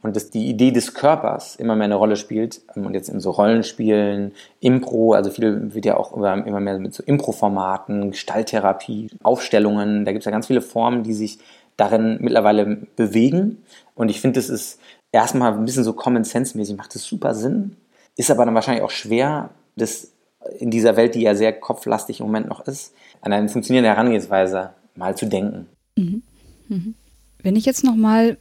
[0.04, 3.20] Und dass die Idee des Körpers immer mehr eine Rolle spielt ähm, und jetzt in
[3.20, 10.06] so Rollenspielen, Impro, also viel wird ja auch immer mehr mit so Impro-Formaten, Gestalttherapie, Aufstellungen,
[10.06, 11.40] da gibt es ja ganz viele Formen, die sich
[11.78, 13.64] darin mittlerweile bewegen.
[13.96, 14.80] Und ich finde, das ist
[15.12, 17.78] erstmal ein bisschen so Common Sense-mäßig, macht das super Sinn.
[18.16, 20.12] Ist aber dann wahrscheinlich auch schwer, das
[20.60, 24.72] in dieser Welt, die ja sehr kopflastig im Moment noch ist, an eine funktionierende Herangehensweise
[24.96, 25.68] mal zu denken.
[25.96, 26.24] Mhm.
[26.68, 26.96] Mhm.
[27.44, 28.38] Wenn ich jetzt nochmal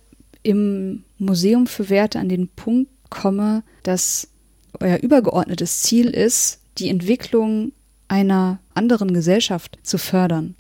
[0.47, 4.29] im Museum für Werte an den Punkt komme, dass
[4.79, 7.73] euer übergeordnetes Ziel ist, die Entwicklung
[8.09, 10.55] einer anderen Gesellschaft zu fördern,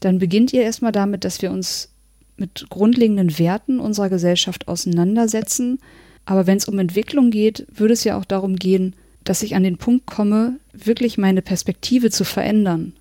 [0.00, 1.90] dann beginnt ihr erstmal damit, dass wir uns
[2.36, 5.80] mit grundlegenden Werten unserer Gesellschaft auseinandersetzen.
[6.24, 9.64] Aber wenn es um Entwicklung geht, würde es ja auch darum gehen, dass ich an
[9.64, 12.94] den Punkt komme, wirklich meine Perspektive zu verändern,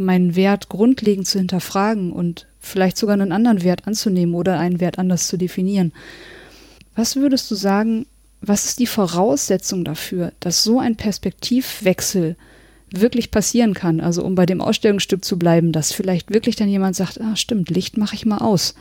[0.00, 4.98] meinen Wert grundlegend zu hinterfragen und vielleicht sogar einen anderen Wert anzunehmen oder einen Wert
[4.98, 5.92] anders zu definieren.
[6.96, 8.06] Was würdest du sagen,
[8.40, 12.36] was ist die Voraussetzung dafür, dass so ein Perspektivwechsel
[12.90, 14.00] wirklich passieren kann?
[14.00, 17.70] Also um bei dem Ausstellungsstück zu bleiben, dass vielleicht wirklich dann jemand sagt, ah stimmt,
[17.70, 18.74] Licht mache ich mal aus.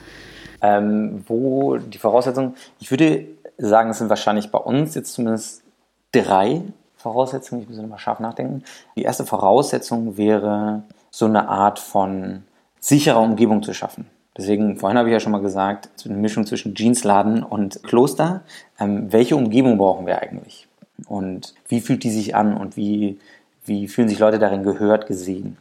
[0.61, 3.25] Ähm, wo die Voraussetzungen, ich würde
[3.57, 5.63] sagen, es sind wahrscheinlich bei uns jetzt zumindest
[6.11, 6.63] drei
[6.95, 7.61] Voraussetzungen.
[7.61, 8.63] Ich muss mal scharf nachdenken.
[8.95, 12.43] Die erste Voraussetzung wäre, so eine Art von
[12.79, 14.07] sicherer Umgebung zu schaffen.
[14.37, 18.41] Deswegen, vorhin habe ich ja schon mal gesagt, eine Mischung zwischen Jeansladen und Kloster.
[18.79, 20.67] Ähm, welche Umgebung brauchen wir eigentlich?
[21.07, 23.19] Und wie fühlt die sich an und wie,
[23.65, 25.57] wie fühlen sich Leute darin gehört, gesehen?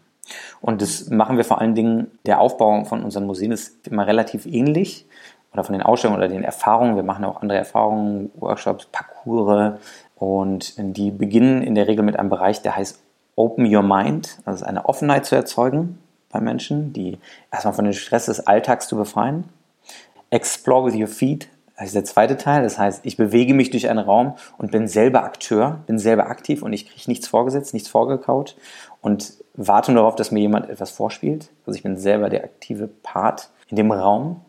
[0.60, 4.46] Und das machen wir vor allen Dingen, der Aufbau von unseren Museen ist immer relativ
[4.46, 5.06] ähnlich
[5.52, 6.96] oder von den Ausstellungen oder den Erfahrungen.
[6.96, 9.78] Wir machen auch andere Erfahrungen, Workshops, Parcours
[10.16, 13.02] und die beginnen in der Regel mit einem Bereich, der heißt
[13.38, 15.98] Open Your Mind, also eine Offenheit zu erzeugen
[16.30, 17.18] bei Menschen, die
[17.52, 19.44] erstmal von dem Stress des Alltags zu befreien.
[20.30, 22.64] Explore with your feet, das ist der zweite Teil.
[22.64, 26.62] Das heißt, ich bewege mich durch einen Raum und bin selber Akteur, bin selber aktiv
[26.62, 28.56] und ich kriege nichts vorgesetzt, nichts vorgekaut
[29.00, 31.50] und warte nur darauf, dass mir jemand etwas vorspielt.
[31.64, 34.40] Also ich bin selber der aktive Part in dem Raum.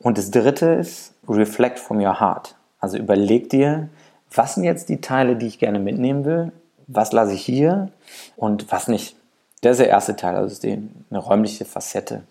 [0.00, 2.56] Und das dritte ist Reflect from your heart.
[2.80, 3.88] Also überleg dir,
[4.34, 6.52] was sind jetzt die Teile, die ich gerne mitnehmen will,
[6.94, 7.90] was lasse ich hier
[8.36, 9.16] und was nicht.
[9.60, 12.22] Das ist der erste Teil, also die, eine räumliche Facette.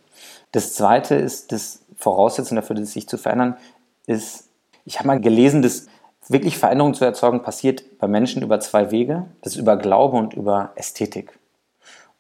[0.52, 3.58] Das zweite ist, das Voraussetzung dafür, das sich zu verändern,
[4.06, 4.50] ist,
[4.86, 5.88] ich habe mal gelesen, dass
[6.28, 9.26] wirklich Veränderungen zu erzeugen passiert bei Menschen über zwei Wege.
[9.42, 11.38] Das ist über Glaube und über Ästhetik.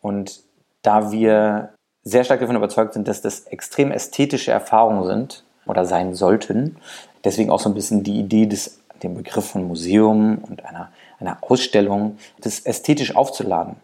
[0.01, 0.41] Und
[0.81, 1.73] da wir
[2.03, 6.77] sehr stark davon überzeugt sind, dass das extrem ästhetische Erfahrungen sind oder sein sollten,
[7.23, 11.37] deswegen auch so ein bisschen die Idee des dem Begriff von Museum und einer, einer
[11.41, 13.75] Ausstellung, das ästhetisch aufzuladen.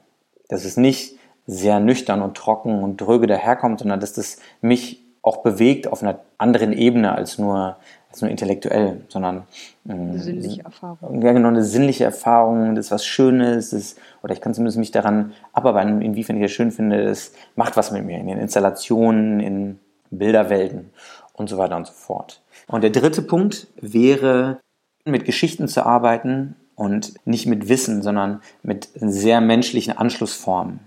[0.49, 5.37] Dass es nicht sehr nüchtern und trocken und dröge daherkommt, sondern dass das mich auch
[5.37, 7.77] bewegt auf einer anderen Ebene als nur
[8.09, 9.43] als nur intellektuell, sondern
[9.87, 11.21] ähm, eine sinnliche Erfahrung.
[11.21, 14.91] Ja, genau, eine sinnliche Erfahrung, das ist was Schönes, das, oder ich kann zumindest mich
[14.91, 19.39] daran abarbeiten, inwiefern ich das schön finde, das macht was mit mir, in den Installationen,
[19.39, 20.91] in Bilderwelten
[21.33, 22.41] und so weiter und so fort.
[22.67, 24.59] Und der dritte Punkt wäre,
[25.05, 30.79] mit Geschichten zu arbeiten und nicht mit Wissen, sondern mit sehr menschlichen Anschlussformen.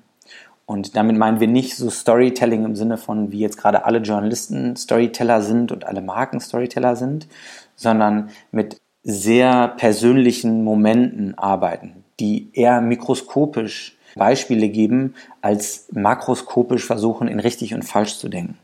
[0.65, 4.77] Und damit meinen wir nicht so Storytelling im Sinne von, wie jetzt gerade alle Journalisten
[4.77, 7.27] Storyteller sind und alle Marken Storyteller sind,
[7.75, 17.41] sondern mit sehr persönlichen Momenten arbeiten, die eher mikroskopisch Beispiele geben, als makroskopisch versuchen, in
[17.41, 18.57] richtig und falsch zu denken.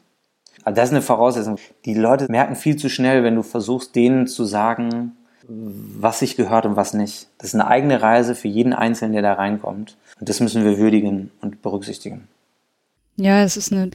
[0.63, 1.57] Also das ist eine Voraussetzung.
[1.85, 5.17] Die Leute merken viel zu schnell, wenn du versuchst, denen zu sagen,
[5.49, 7.29] was sich gehört und was nicht.
[7.39, 9.97] Das ist eine eigene Reise für jeden Einzelnen, der da reinkommt.
[10.19, 12.29] Und das müssen wir würdigen und berücksichtigen.
[13.17, 13.91] Ja, es ist eine,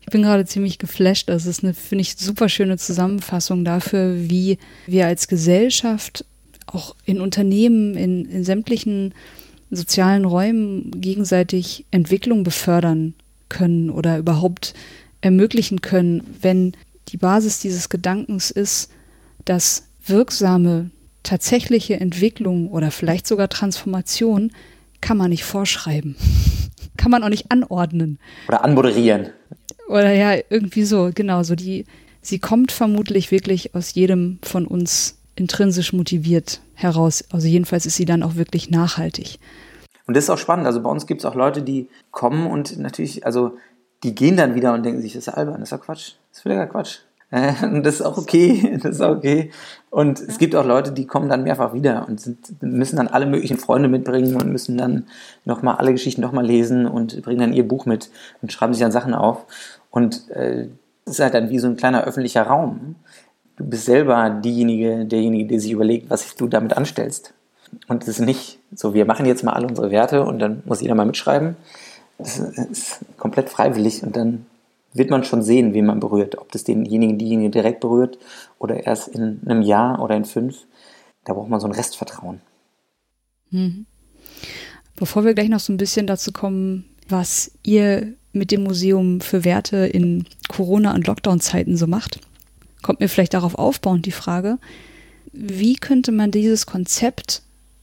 [0.00, 1.28] ich bin gerade ziemlich geflasht.
[1.28, 6.24] Das ist eine, finde ich, super schöne Zusammenfassung dafür, wie wir als Gesellschaft
[6.66, 9.14] auch in Unternehmen, in, in sämtlichen
[9.70, 13.14] sozialen Räumen gegenseitig Entwicklung befördern
[13.48, 14.74] können oder überhaupt
[15.20, 16.72] ermöglichen können, wenn
[17.08, 18.90] die Basis dieses Gedankens ist,
[19.44, 20.90] dass wirksame,
[21.22, 24.52] tatsächliche Entwicklung oder vielleicht sogar Transformation
[25.00, 26.16] kann man nicht vorschreiben.
[26.96, 28.18] kann man auch nicht anordnen.
[28.48, 29.30] Oder anmoderieren.
[29.88, 31.86] Oder ja, irgendwie so, genau, so die,
[32.20, 37.24] sie kommt vermutlich wirklich aus jedem von uns intrinsisch motiviert heraus.
[37.30, 39.38] Also jedenfalls ist sie dann auch wirklich nachhaltig.
[40.06, 40.66] Und das ist auch spannend.
[40.66, 43.56] Also bei uns gibt es auch Leute, die kommen und natürlich, also
[44.02, 46.14] die gehen dann wieder und denken sich, das ist albern, das ist doch Quatsch.
[46.30, 46.98] Das ist völliger Quatsch.
[47.30, 49.50] Äh, das ist auch okay, das ist auch okay.
[49.90, 53.26] Und es gibt auch Leute, die kommen dann mehrfach wieder und sind, müssen dann alle
[53.26, 55.06] möglichen Freunde mitbringen und müssen dann
[55.44, 58.10] nochmal alle Geschichten nochmal lesen und bringen dann ihr Buch mit
[58.42, 59.46] und schreiben sich dann Sachen auf.
[59.90, 60.68] Und äh,
[61.04, 62.96] das ist halt dann wie so ein kleiner öffentlicher Raum.
[63.56, 67.34] Du bist selber diejenige, derjenige, der sich überlegt, was du damit anstellst.
[67.88, 70.80] Und es ist nicht so, wir machen jetzt mal alle unsere Werte und dann muss
[70.80, 71.56] jeder mal mitschreiben.
[72.18, 74.46] Das ist komplett freiwillig und dann
[74.92, 76.38] wird man schon sehen, wen man berührt.
[76.38, 78.18] Ob das denjenigen, diejenige direkt berührt
[78.58, 80.66] oder erst in einem Jahr oder in fünf.
[81.24, 82.40] Da braucht man so ein Restvertrauen.
[83.50, 83.86] Mhm.
[84.96, 89.44] Bevor wir gleich noch so ein bisschen dazu kommen, was ihr mit dem Museum für
[89.44, 92.20] Werte in Corona- und Lockdown-Zeiten so macht,
[92.82, 94.58] kommt mir vielleicht darauf aufbauend die Frage,
[95.32, 97.42] wie könnte man dieses Konzept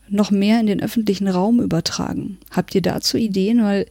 [0.09, 2.37] noch mehr in den öffentlichen Raum übertragen?
[2.51, 3.63] Habt ihr dazu Ideen?
[3.63, 3.87] Weil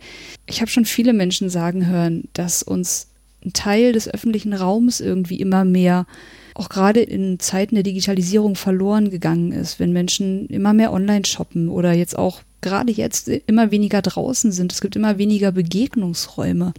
[0.47, 3.09] ich habe schon viele Menschen sagen hören, dass uns
[3.45, 6.07] ein Teil des öffentlichen Raums irgendwie immer mehr,
[6.55, 11.69] auch gerade in Zeiten der Digitalisierung verloren gegangen ist, wenn Menschen immer mehr online shoppen
[11.69, 14.73] oder jetzt auch gerade jetzt immer weniger draußen sind.
[14.73, 16.73] Es gibt immer weniger Begegnungsräume.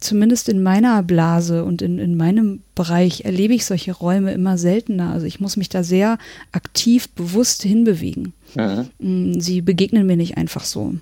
[0.00, 5.12] Zumindest in meiner Blase und in, in meinem Bereich erlebe ich solche Räume immer seltener.
[5.12, 6.18] Also ich muss mich da sehr
[6.52, 8.32] aktiv, bewusst hinbewegen.
[8.54, 8.88] Mhm.
[8.98, 10.94] Mm, sie begegnen mir nicht einfach so.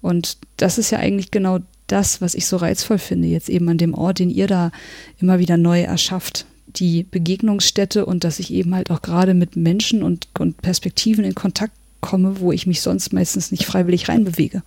[0.00, 3.78] Und das ist ja eigentlich genau das, was ich so reizvoll finde, jetzt eben an
[3.78, 4.70] dem Ort, den ihr da
[5.18, 6.46] immer wieder neu erschafft.
[6.68, 11.34] Die Begegnungsstätte und dass ich eben halt auch gerade mit Menschen und, und Perspektiven in
[11.34, 14.62] Kontakt komme, wo ich mich sonst meistens nicht freiwillig reinbewege.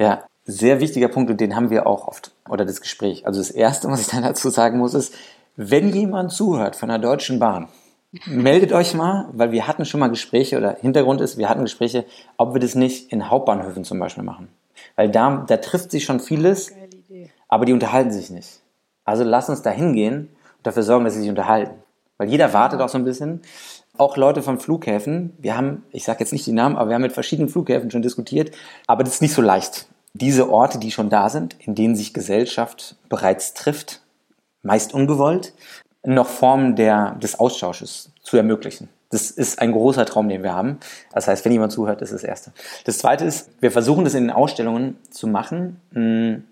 [0.00, 3.26] Ja, sehr wichtiger Punkt und den haben wir auch oft, oder das Gespräch.
[3.26, 5.14] Also das Erste, was ich dann dazu sagen muss, ist,
[5.56, 7.68] wenn jemand zuhört von der Deutschen Bahn,
[8.26, 12.04] meldet euch mal, weil wir hatten schon mal Gespräche oder Hintergrund ist, wir hatten Gespräche,
[12.36, 14.48] ob wir das nicht in Hauptbahnhöfen zum Beispiel machen.
[14.96, 16.72] Weil da, da trifft sich schon vieles,
[17.48, 18.60] aber die unterhalten sich nicht.
[19.04, 21.74] Also lass uns da hingehen und dafür sorgen, dass sie sich unterhalten.
[22.18, 23.42] Weil jeder wartet auch so ein bisschen.
[23.96, 27.02] Auch Leute von Flughäfen, wir haben, ich sage jetzt nicht die Namen, aber wir haben
[27.02, 28.54] mit verschiedenen Flughäfen schon diskutiert,
[28.86, 29.88] aber das ist nicht so leicht.
[30.20, 34.00] Diese Orte, die schon da sind, in denen sich Gesellschaft bereits trifft,
[34.62, 35.54] meist ungewollt,
[36.04, 38.88] noch Formen der, des Austausches zu ermöglichen.
[39.10, 40.78] Das ist ein großer Traum, den wir haben.
[41.12, 42.52] Das heißt, wenn jemand zuhört, ist das Erste.
[42.84, 46.44] Das Zweite ist, wir versuchen das in den Ausstellungen zu machen, hm,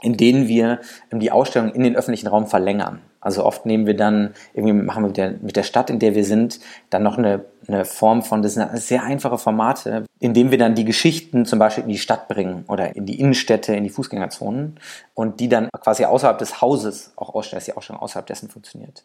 [0.00, 0.80] in denen wir
[1.12, 3.00] die Ausstellung in den öffentlichen Raum verlängern.
[3.20, 6.16] Also oft nehmen wir dann, irgendwie machen wir mit der, mit der Stadt, in der
[6.16, 6.58] wir sind,
[6.90, 10.84] dann noch eine, eine Form von, das sind sehr einfache Formate, indem wir dann die
[10.84, 14.80] Geschichten zum Beispiel in die Stadt bringen oder in die Innenstädte, in die Fußgängerzonen
[15.14, 19.04] und die dann quasi außerhalb des Hauses auch ausstellen, dass die Ausstellung außerhalb dessen funktioniert.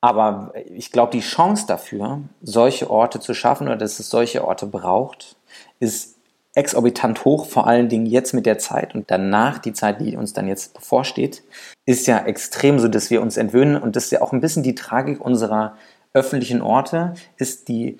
[0.00, 4.66] Aber ich glaube, die Chance dafür, solche Orte zu schaffen oder dass es solche Orte
[4.66, 5.36] braucht,
[5.80, 6.13] ist
[6.54, 10.32] exorbitant hoch, vor allen Dingen jetzt mit der Zeit und danach die Zeit, die uns
[10.32, 11.42] dann jetzt bevorsteht,
[11.84, 14.62] ist ja extrem so, dass wir uns entwöhnen und das ist ja auch ein bisschen
[14.62, 15.76] die Tragik unserer
[16.12, 17.98] öffentlichen Orte, ist die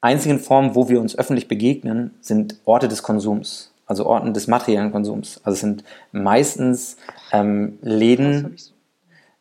[0.00, 4.92] einzigen Formen, wo wir uns öffentlich begegnen, sind Orte des Konsums, also Orten des materiellen
[4.92, 5.40] Konsums.
[5.42, 5.82] Also es sind
[6.12, 6.96] meistens
[7.32, 8.56] ähm, Läden,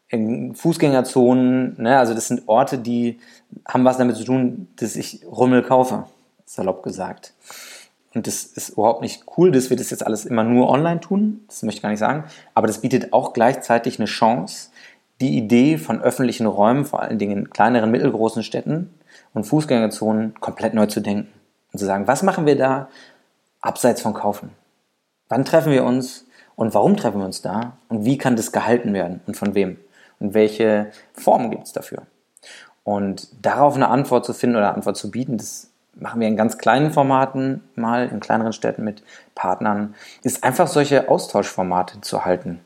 [0.10, 3.20] Fußgängerzonen, ne, also das sind Orte, die
[3.68, 6.06] haben was damit zu tun, dass ich Rummel kaufe,
[6.46, 7.34] salopp gesagt.
[8.18, 11.42] Und das ist überhaupt nicht cool, dass wir das jetzt alles immer nur online tun,
[11.48, 12.24] das möchte ich gar nicht sagen,
[12.56, 14.72] aber das bietet auch gleichzeitig eine Chance,
[15.22, 18.92] die Idee von öffentlichen Räumen, vor allen Dingen in kleineren, mittelgroßen Städten
[19.36, 21.32] und Fußgängerzonen komplett neu zu denken
[21.72, 22.90] und zu sagen, was machen wir da
[23.62, 24.50] abseits von Kaufen?
[25.30, 26.26] Wann treffen wir uns
[26.56, 29.78] und warum treffen wir uns da und wie kann das gehalten werden und von wem?
[30.20, 32.04] und welche Formen gibt es dafür.
[32.84, 35.70] Und darauf eine Antwort zu finden oder eine Antwort zu bieten, das
[36.00, 39.04] machen wir in ganz kleinen Formaten mal, in kleineren Städten mit
[39.36, 42.60] Partnern, ist einfach solche Austauschformate zu halten.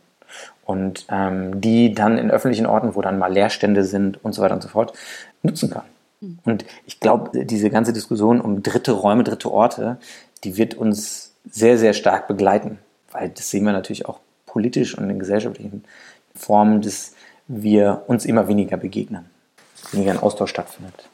[0.65, 4.55] Und ähm, die dann in öffentlichen Orten, wo dann mal Leerstände sind und so weiter
[4.55, 4.93] und so fort,
[5.43, 5.83] nutzen kann.
[6.21, 6.39] Mhm.
[6.45, 9.97] Und ich glaube, diese ganze Diskussion um dritte Räume, dritte Orte,
[10.43, 12.79] die wird uns sehr, sehr stark begleiten.
[13.11, 15.83] Weil das sehen wir natürlich auch politisch und in gesellschaftlichen
[16.35, 17.13] Formen des
[17.47, 19.25] wir uns immer weniger begegnen,
[19.91, 21.09] weniger ein Austausch stattfindet.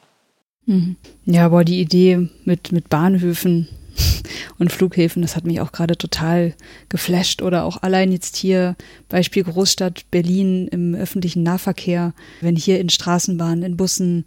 [0.68, 0.96] Mhm.
[1.24, 3.68] Ja, aber die Idee mit, mit Bahnhöfen
[4.58, 6.54] und Flughäfen, das hat mich auch gerade total
[6.90, 7.40] geflasht.
[7.42, 8.76] Oder auch allein jetzt hier,
[9.08, 14.26] Beispiel Großstadt Berlin im öffentlichen Nahverkehr, wenn hier in Straßenbahnen, in Bussen,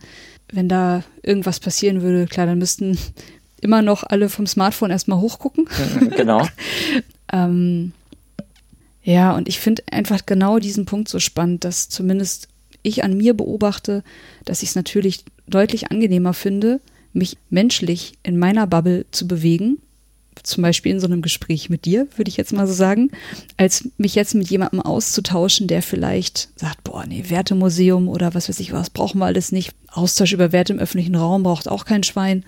[0.51, 2.97] wenn da irgendwas passieren würde, klar, dann müssten
[3.61, 5.69] immer noch alle vom Smartphone erstmal hochgucken.
[6.17, 6.47] Genau.
[7.31, 7.93] ähm,
[9.03, 12.47] ja, und ich finde einfach genau diesen Punkt so spannend, dass zumindest
[12.83, 14.03] ich an mir beobachte,
[14.45, 16.81] dass ich es natürlich deutlich angenehmer finde,
[17.13, 19.77] mich menschlich in meiner Bubble zu bewegen,
[20.43, 23.11] zum Beispiel in so einem Gespräch mit dir, würde ich jetzt mal so sagen,
[23.57, 28.59] als mich jetzt mit jemandem auszutauschen, der vielleicht sagt, boah, nee, Wertemuseum oder was weiß
[28.59, 29.73] ich was, brauchen wir alles nicht.
[29.91, 32.45] Austausch über Werte im öffentlichen Raum braucht auch kein Schwein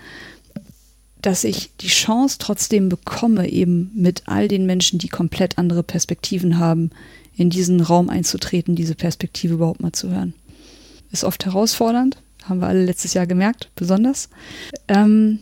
[1.24, 6.60] dass ich die Chance trotzdem bekomme, eben mit all den Menschen, die komplett andere Perspektiven
[6.60, 6.91] haben,
[7.36, 10.34] in diesen Raum einzutreten, diese Perspektive überhaupt mal zu hören.
[11.12, 14.30] Ist oft herausfordernd, haben wir alle letztes Jahr gemerkt, besonders.
[14.88, 15.39] Ähm,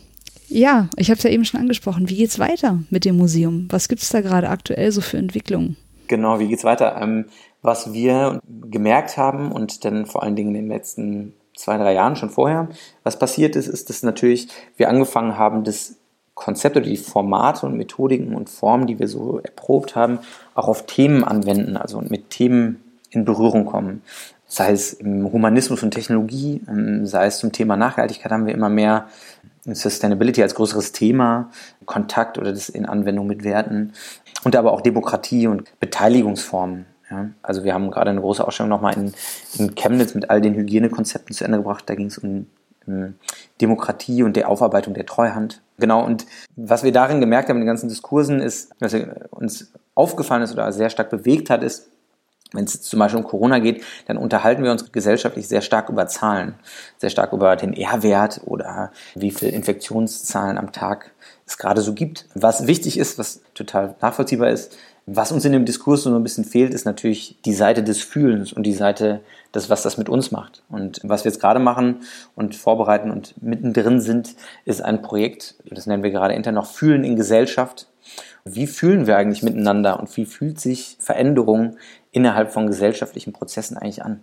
[0.48, 2.08] ja, ich habe es ja eben schon angesprochen.
[2.08, 3.66] Wie geht's weiter mit dem Museum?
[3.70, 5.76] Was gibt es da gerade aktuell so für Entwicklungen?
[6.08, 7.00] Genau, wie geht's weiter?
[7.00, 7.26] Ähm,
[7.62, 12.16] was wir gemerkt haben und dann vor allen Dingen in den letzten zwei, drei Jahren
[12.16, 12.68] schon vorher.
[13.04, 15.96] Was passiert ist, ist, dass natürlich wir angefangen haben, das
[16.44, 20.18] Konzept oder die Formate und Methodiken und Formen, die wir so erprobt haben,
[20.54, 24.02] auch auf Themen anwenden, also mit Themen in Berührung kommen.
[24.46, 28.68] Sei es im Humanismus und Technologie, ähm, sei es zum Thema Nachhaltigkeit haben wir immer
[28.68, 29.06] mehr
[29.64, 31.50] Sustainability als größeres Thema,
[31.84, 33.92] Kontakt oder das in Anwendung mit Werten
[34.42, 36.86] und aber auch Demokratie und Beteiligungsformen.
[37.10, 39.12] Ja, also wir haben gerade eine große Ausstellung nochmal in,
[39.58, 41.84] in Chemnitz mit all den Hygienekonzepten zu Ende gebracht.
[41.86, 42.46] Da ging es um
[43.60, 45.60] Demokratie und der Aufarbeitung der Treuhand.
[45.78, 46.26] Genau, und
[46.56, 48.94] was wir darin gemerkt haben in den ganzen Diskursen ist, was
[49.30, 51.88] uns aufgefallen ist oder sehr stark bewegt hat, ist,
[52.52, 56.06] wenn es zum Beispiel um Corona geht, dann unterhalten wir uns gesellschaftlich sehr stark über
[56.06, 56.54] Zahlen,
[56.98, 61.12] sehr stark über den R-Wert oder wie viele Infektionszahlen am Tag
[61.46, 62.26] es gerade so gibt.
[62.34, 64.76] Was wichtig ist, was total nachvollziehbar ist,
[65.06, 68.52] was uns in dem Diskurs so ein bisschen fehlt, ist natürlich die Seite des Fühlens
[68.52, 69.20] und die Seite
[69.54, 70.62] des, was das mit uns macht.
[70.68, 72.02] Und was wir jetzt gerade machen
[72.36, 77.04] und vorbereiten und mittendrin sind, ist ein Projekt, das nennen wir gerade intern noch Fühlen
[77.04, 77.88] in Gesellschaft.
[78.44, 81.76] Wie fühlen wir eigentlich miteinander und wie fühlt sich Veränderung
[82.12, 84.20] innerhalb von gesellschaftlichen Prozessen eigentlich an?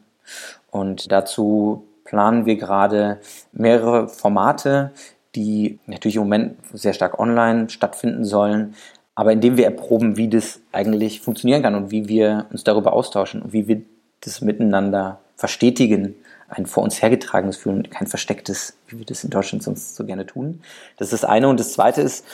[0.71, 3.19] Und dazu planen wir gerade
[3.51, 4.91] mehrere Formate,
[5.35, 8.75] die natürlich im Moment sehr stark online stattfinden sollen,
[9.19, 13.41] aber indem wir erproben, wie das eigentlich funktionieren kann und wie wir uns darüber austauschen
[13.41, 13.81] und wie wir
[14.21, 16.15] das miteinander verstetigen,
[16.47, 20.25] ein vor uns hergetragenes Fühlen, kein verstecktes, wie wir das in Deutschland sonst so gerne
[20.25, 20.61] tun.
[20.95, 21.49] Das ist das eine.
[21.49, 22.25] Und das zweite ist,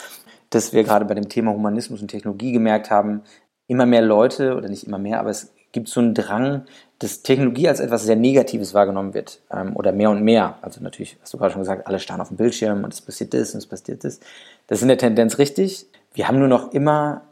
[0.50, 3.22] dass wir gerade bei dem Thema Humanismus und Technologie gemerkt haben,
[3.66, 6.66] immer mehr Leute, oder nicht immer mehr, aber es gibt so einen Drang,
[7.00, 9.40] dass Technologie als etwas sehr Negatives wahrgenommen wird.
[9.52, 10.56] Ähm, oder mehr und mehr.
[10.62, 13.34] Also natürlich, hast du gerade schon gesagt, alle starren auf dem Bildschirm und es passiert
[13.34, 14.20] das und es passiert das.
[14.68, 15.86] Das ist in der Tendenz richtig.
[16.16, 17.22] Wir haben nur noch immer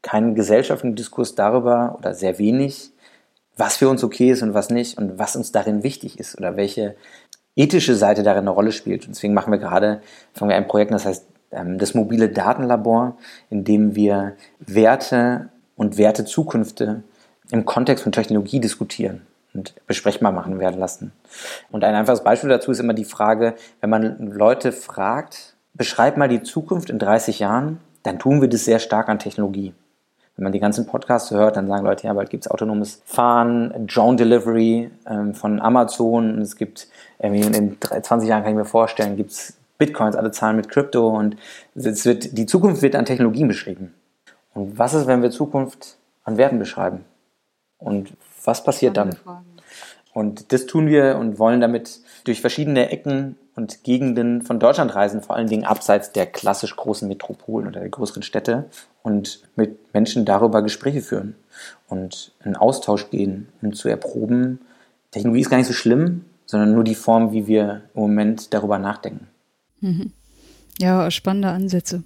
[0.00, 2.90] keinen gesellschaftlichen Diskurs darüber oder sehr wenig,
[3.58, 6.56] was für uns okay ist und was nicht und was uns darin wichtig ist oder
[6.56, 6.96] welche
[7.56, 9.04] ethische Seite darin eine Rolle spielt.
[9.04, 10.00] Und deswegen machen wir gerade,
[10.32, 13.18] fangen wir ein Projekt, das heißt ähm, das mobile Datenlabor,
[13.50, 17.02] in dem wir Werte und Wertezukünfte
[17.50, 21.12] im Kontext von Technologie diskutieren und besprechbar machen werden lassen.
[21.70, 26.28] Und ein einfaches Beispiel dazu ist immer die Frage, wenn man Leute fragt, beschreib mal
[26.28, 29.74] die Zukunft in 30 Jahren, dann tun wir das sehr stark an Technologie.
[30.36, 33.86] Wenn man die ganzen Podcasts hört, dann sagen Leute, ja, bald gibt es autonomes Fahren,
[33.86, 36.34] Drone Delivery ähm, von Amazon.
[36.36, 36.88] Und es gibt,
[37.18, 41.08] irgendwie in 20 Jahren kann ich mir vorstellen, gibt es Bitcoins, alle zahlen mit Krypto
[41.08, 41.36] und
[41.74, 43.94] es wird, die Zukunft wird an Technologien beschrieben.
[44.54, 47.04] Und was ist, wenn wir Zukunft an Werten beschreiben?
[47.78, 48.12] Und
[48.44, 49.16] was passiert dann?
[50.14, 55.22] Und das tun wir und wollen damit durch verschiedene Ecken und Gegenden von Deutschland reisen,
[55.22, 58.64] vor allen Dingen abseits der klassisch großen Metropolen oder der größeren Städte
[59.02, 61.34] und mit Menschen darüber Gespräche führen
[61.88, 64.60] und in Austausch gehen, um zu erproben,
[65.10, 68.78] Technologie ist gar nicht so schlimm, sondern nur die Form, wie wir im Moment darüber
[68.78, 69.28] nachdenken.
[69.80, 70.12] Mhm.
[70.78, 72.02] Ja, spannende Ansätze.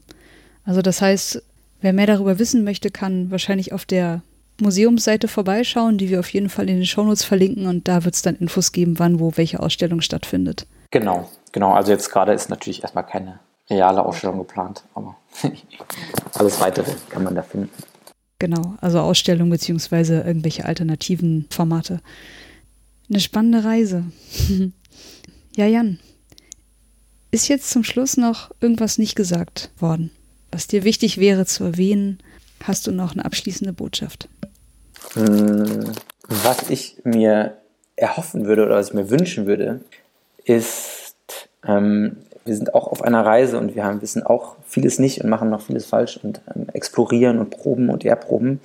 [0.64, 1.42] Also das heißt,
[1.80, 4.22] wer mehr darüber wissen möchte, kann wahrscheinlich auf der
[4.60, 8.22] Museumsseite vorbeischauen, die wir auf jeden Fall in den Shownotes verlinken und da wird es
[8.22, 10.66] dann Infos geben, wann, wo, welche Ausstellung stattfindet.
[10.90, 11.72] Genau, genau.
[11.72, 15.16] Also jetzt gerade ist natürlich erstmal keine reale Ausstellung geplant, aber
[16.34, 17.70] alles weitere kann man da finden.
[18.38, 22.00] Genau, also Ausstellung beziehungsweise irgendwelche alternativen Formate.
[23.08, 24.04] Eine spannende Reise.
[25.56, 25.98] ja, Jan,
[27.30, 30.10] ist jetzt zum Schluss noch irgendwas nicht gesagt worden,
[30.50, 32.18] was dir wichtig wäre zu erwähnen?
[32.64, 34.28] Hast du noch eine abschließende Botschaft?
[35.14, 35.92] Hm,
[36.28, 37.58] was ich mir
[37.96, 39.80] erhoffen würde oder was ich mir wünschen würde,
[40.46, 41.16] ist,
[41.66, 45.28] ähm, wir sind auch auf einer Reise und wir haben, wissen auch vieles nicht und
[45.28, 48.60] machen noch vieles falsch und ähm, explorieren und proben und erproben.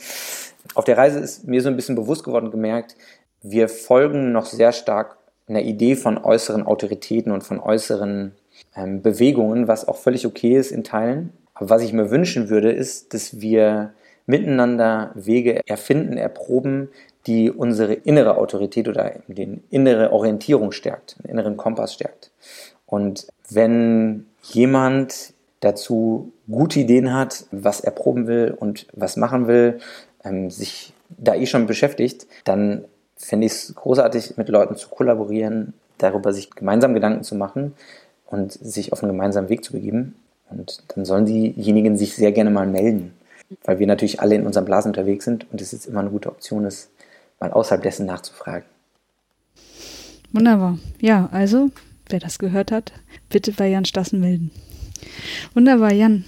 [0.76, 2.96] Auf der Reise ist mir so ein bisschen bewusst geworden, gemerkt,
[3.42, 5.18] wir folgen noch sehr stark
[5.48, 8.34] einer Idee von äußeren Autoritäten und von äußeren
[8.76, 11.34] ähm, Bewegungen, was auch völlig okay ist in Teilen.
[11.54, 13.94] Aber was ich mir wünschen würde, ist, dass wir
[14.26, 16.90] miteinander Wege erfinden, erproben,
[17.28, 22.32] die unsere innere Autorität oder die innere Orientierung stärkt, den inneren Kompass stärkt.
[22.86, 29.80] Und wenn jemand dazu gute Ideen hat, was erproben will und was machen will,
[30.24, 35.74] ähm, sich da eh schon beschäftigt, dann finde ich es großartig, mit Leuten zu kollaborieren,
[36.00, 37.74] darüber sich gemeinsam Gedanken zu machen
[38.26, 40.16] und sich auf einen gemeinsamen Weg zu begeben.
[40.50, 43.14] Und dann sollen diejenigen sich sehr gerne mal melden
[43.64, 46.30] weil wir natürlich alle in unseren Blasen unterwegs sind und es jetzt immer eine gute
[46.30, 46.90] Option ist,
[47.42, 48.64] mal außerhalb dessen nachzufragen.
[50.32, 50.78] Wunderbar.
[51.02, 51.72] Ja, also,
[52.08, 52.94] wer das gehört hat,
[53.30, 54.52] bitte bei Jan Stassen melden.
[55.54, 56.24] Wunderbar, Jan.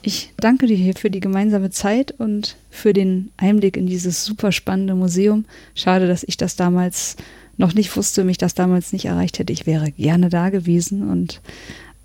[0.00, 4.52] Ich danke dir hier für die gemeinsame Zeit und für den Einblick in dieses super
[4.52, 5.46] spannende Museum.
[5.74, 7.16] Schade, dass ich das damals
[7.56, 9.52] noch nicht wusste, mich das damals nicht erreicht hätte.
[9.52, 11.40] Ich wäre gerne da gewesen und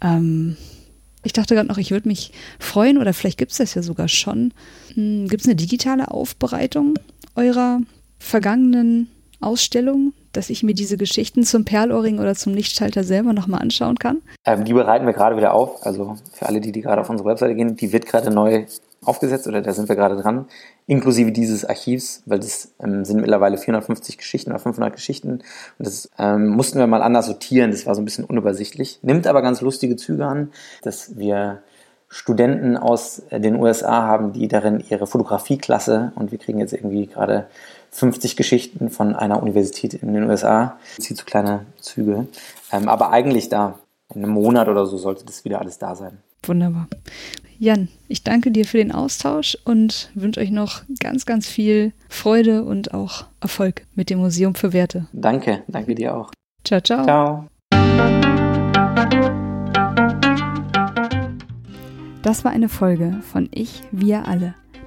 [0.01, 0.55] ähm,
[1.23, 4.07] ich dachte gerade noch, ich würde mich freuen, oder vielleicht gibt es das ja sogar
[4.07, 4.53] schon.
[4.93, 6.93] Hm, gibt es eine digitale Aufbereitung
[7.35, 7.81] eurer
[8.19, 9.09] vergangenen
[9.41, 14.21] Ausstellung, dass ich mir diese Geschichten zum Perlohrring oder zum Lichtschalter selber nochmal anschauen kann?
[14.45, 15.85] Ähm, die bereiten wir gerade wieder auf.
[15.85, 18.65] Also für alle, die, die gerade auf unsere Webseite gehen, die wird gerade neu
[19.01, 20.45] aufgesetzt oder da sind wir gerade dran,
[20.85, 25.43] inklusive dieses Archivs, weil das ähm, sind mittlerweile 450 Geschichten oder 500 Geschichten und
[25.77, 29.41] das ähm, mussten wir mal anders sortieren, das war so ein bisschen unübersichtlich, nimmt aber
[29.41, 30.51] ganz lustige Züge an,
[30.81, 31.63] dass wir
[32.09, 37.47] Studenten aus den USA haben, die darin ihre Fotografieklasse und wir kriegen jetzt irgendwie gerade
[37.91, 40.77] 50 Geschichten von einer Universität in den USA.
[40.99, 42.27] Zieht so kleine Züge.
[42.71, 43.79] Ähm, aber eigentlich da,
[44.13, 46.19] in einem Monat oder so sollte das wieder alles da sein.
[46.43, 46.87] Wunderbar.
[47.59, 52.63] Jan, ich danke dir für den Austausch und wünsche euch noch ganz, ganz viel Freude
[52.63, 55.07] und auch Erfolg mit dem Museum für Werte.
[55.11, 56.31] Danke, danke dir auch.
[56.63, 57.03] Ciao, ciao.
[57.03, 57.47] Ciao.
[62.21, 64.55] Das war eine Folge von Ich, wir alle,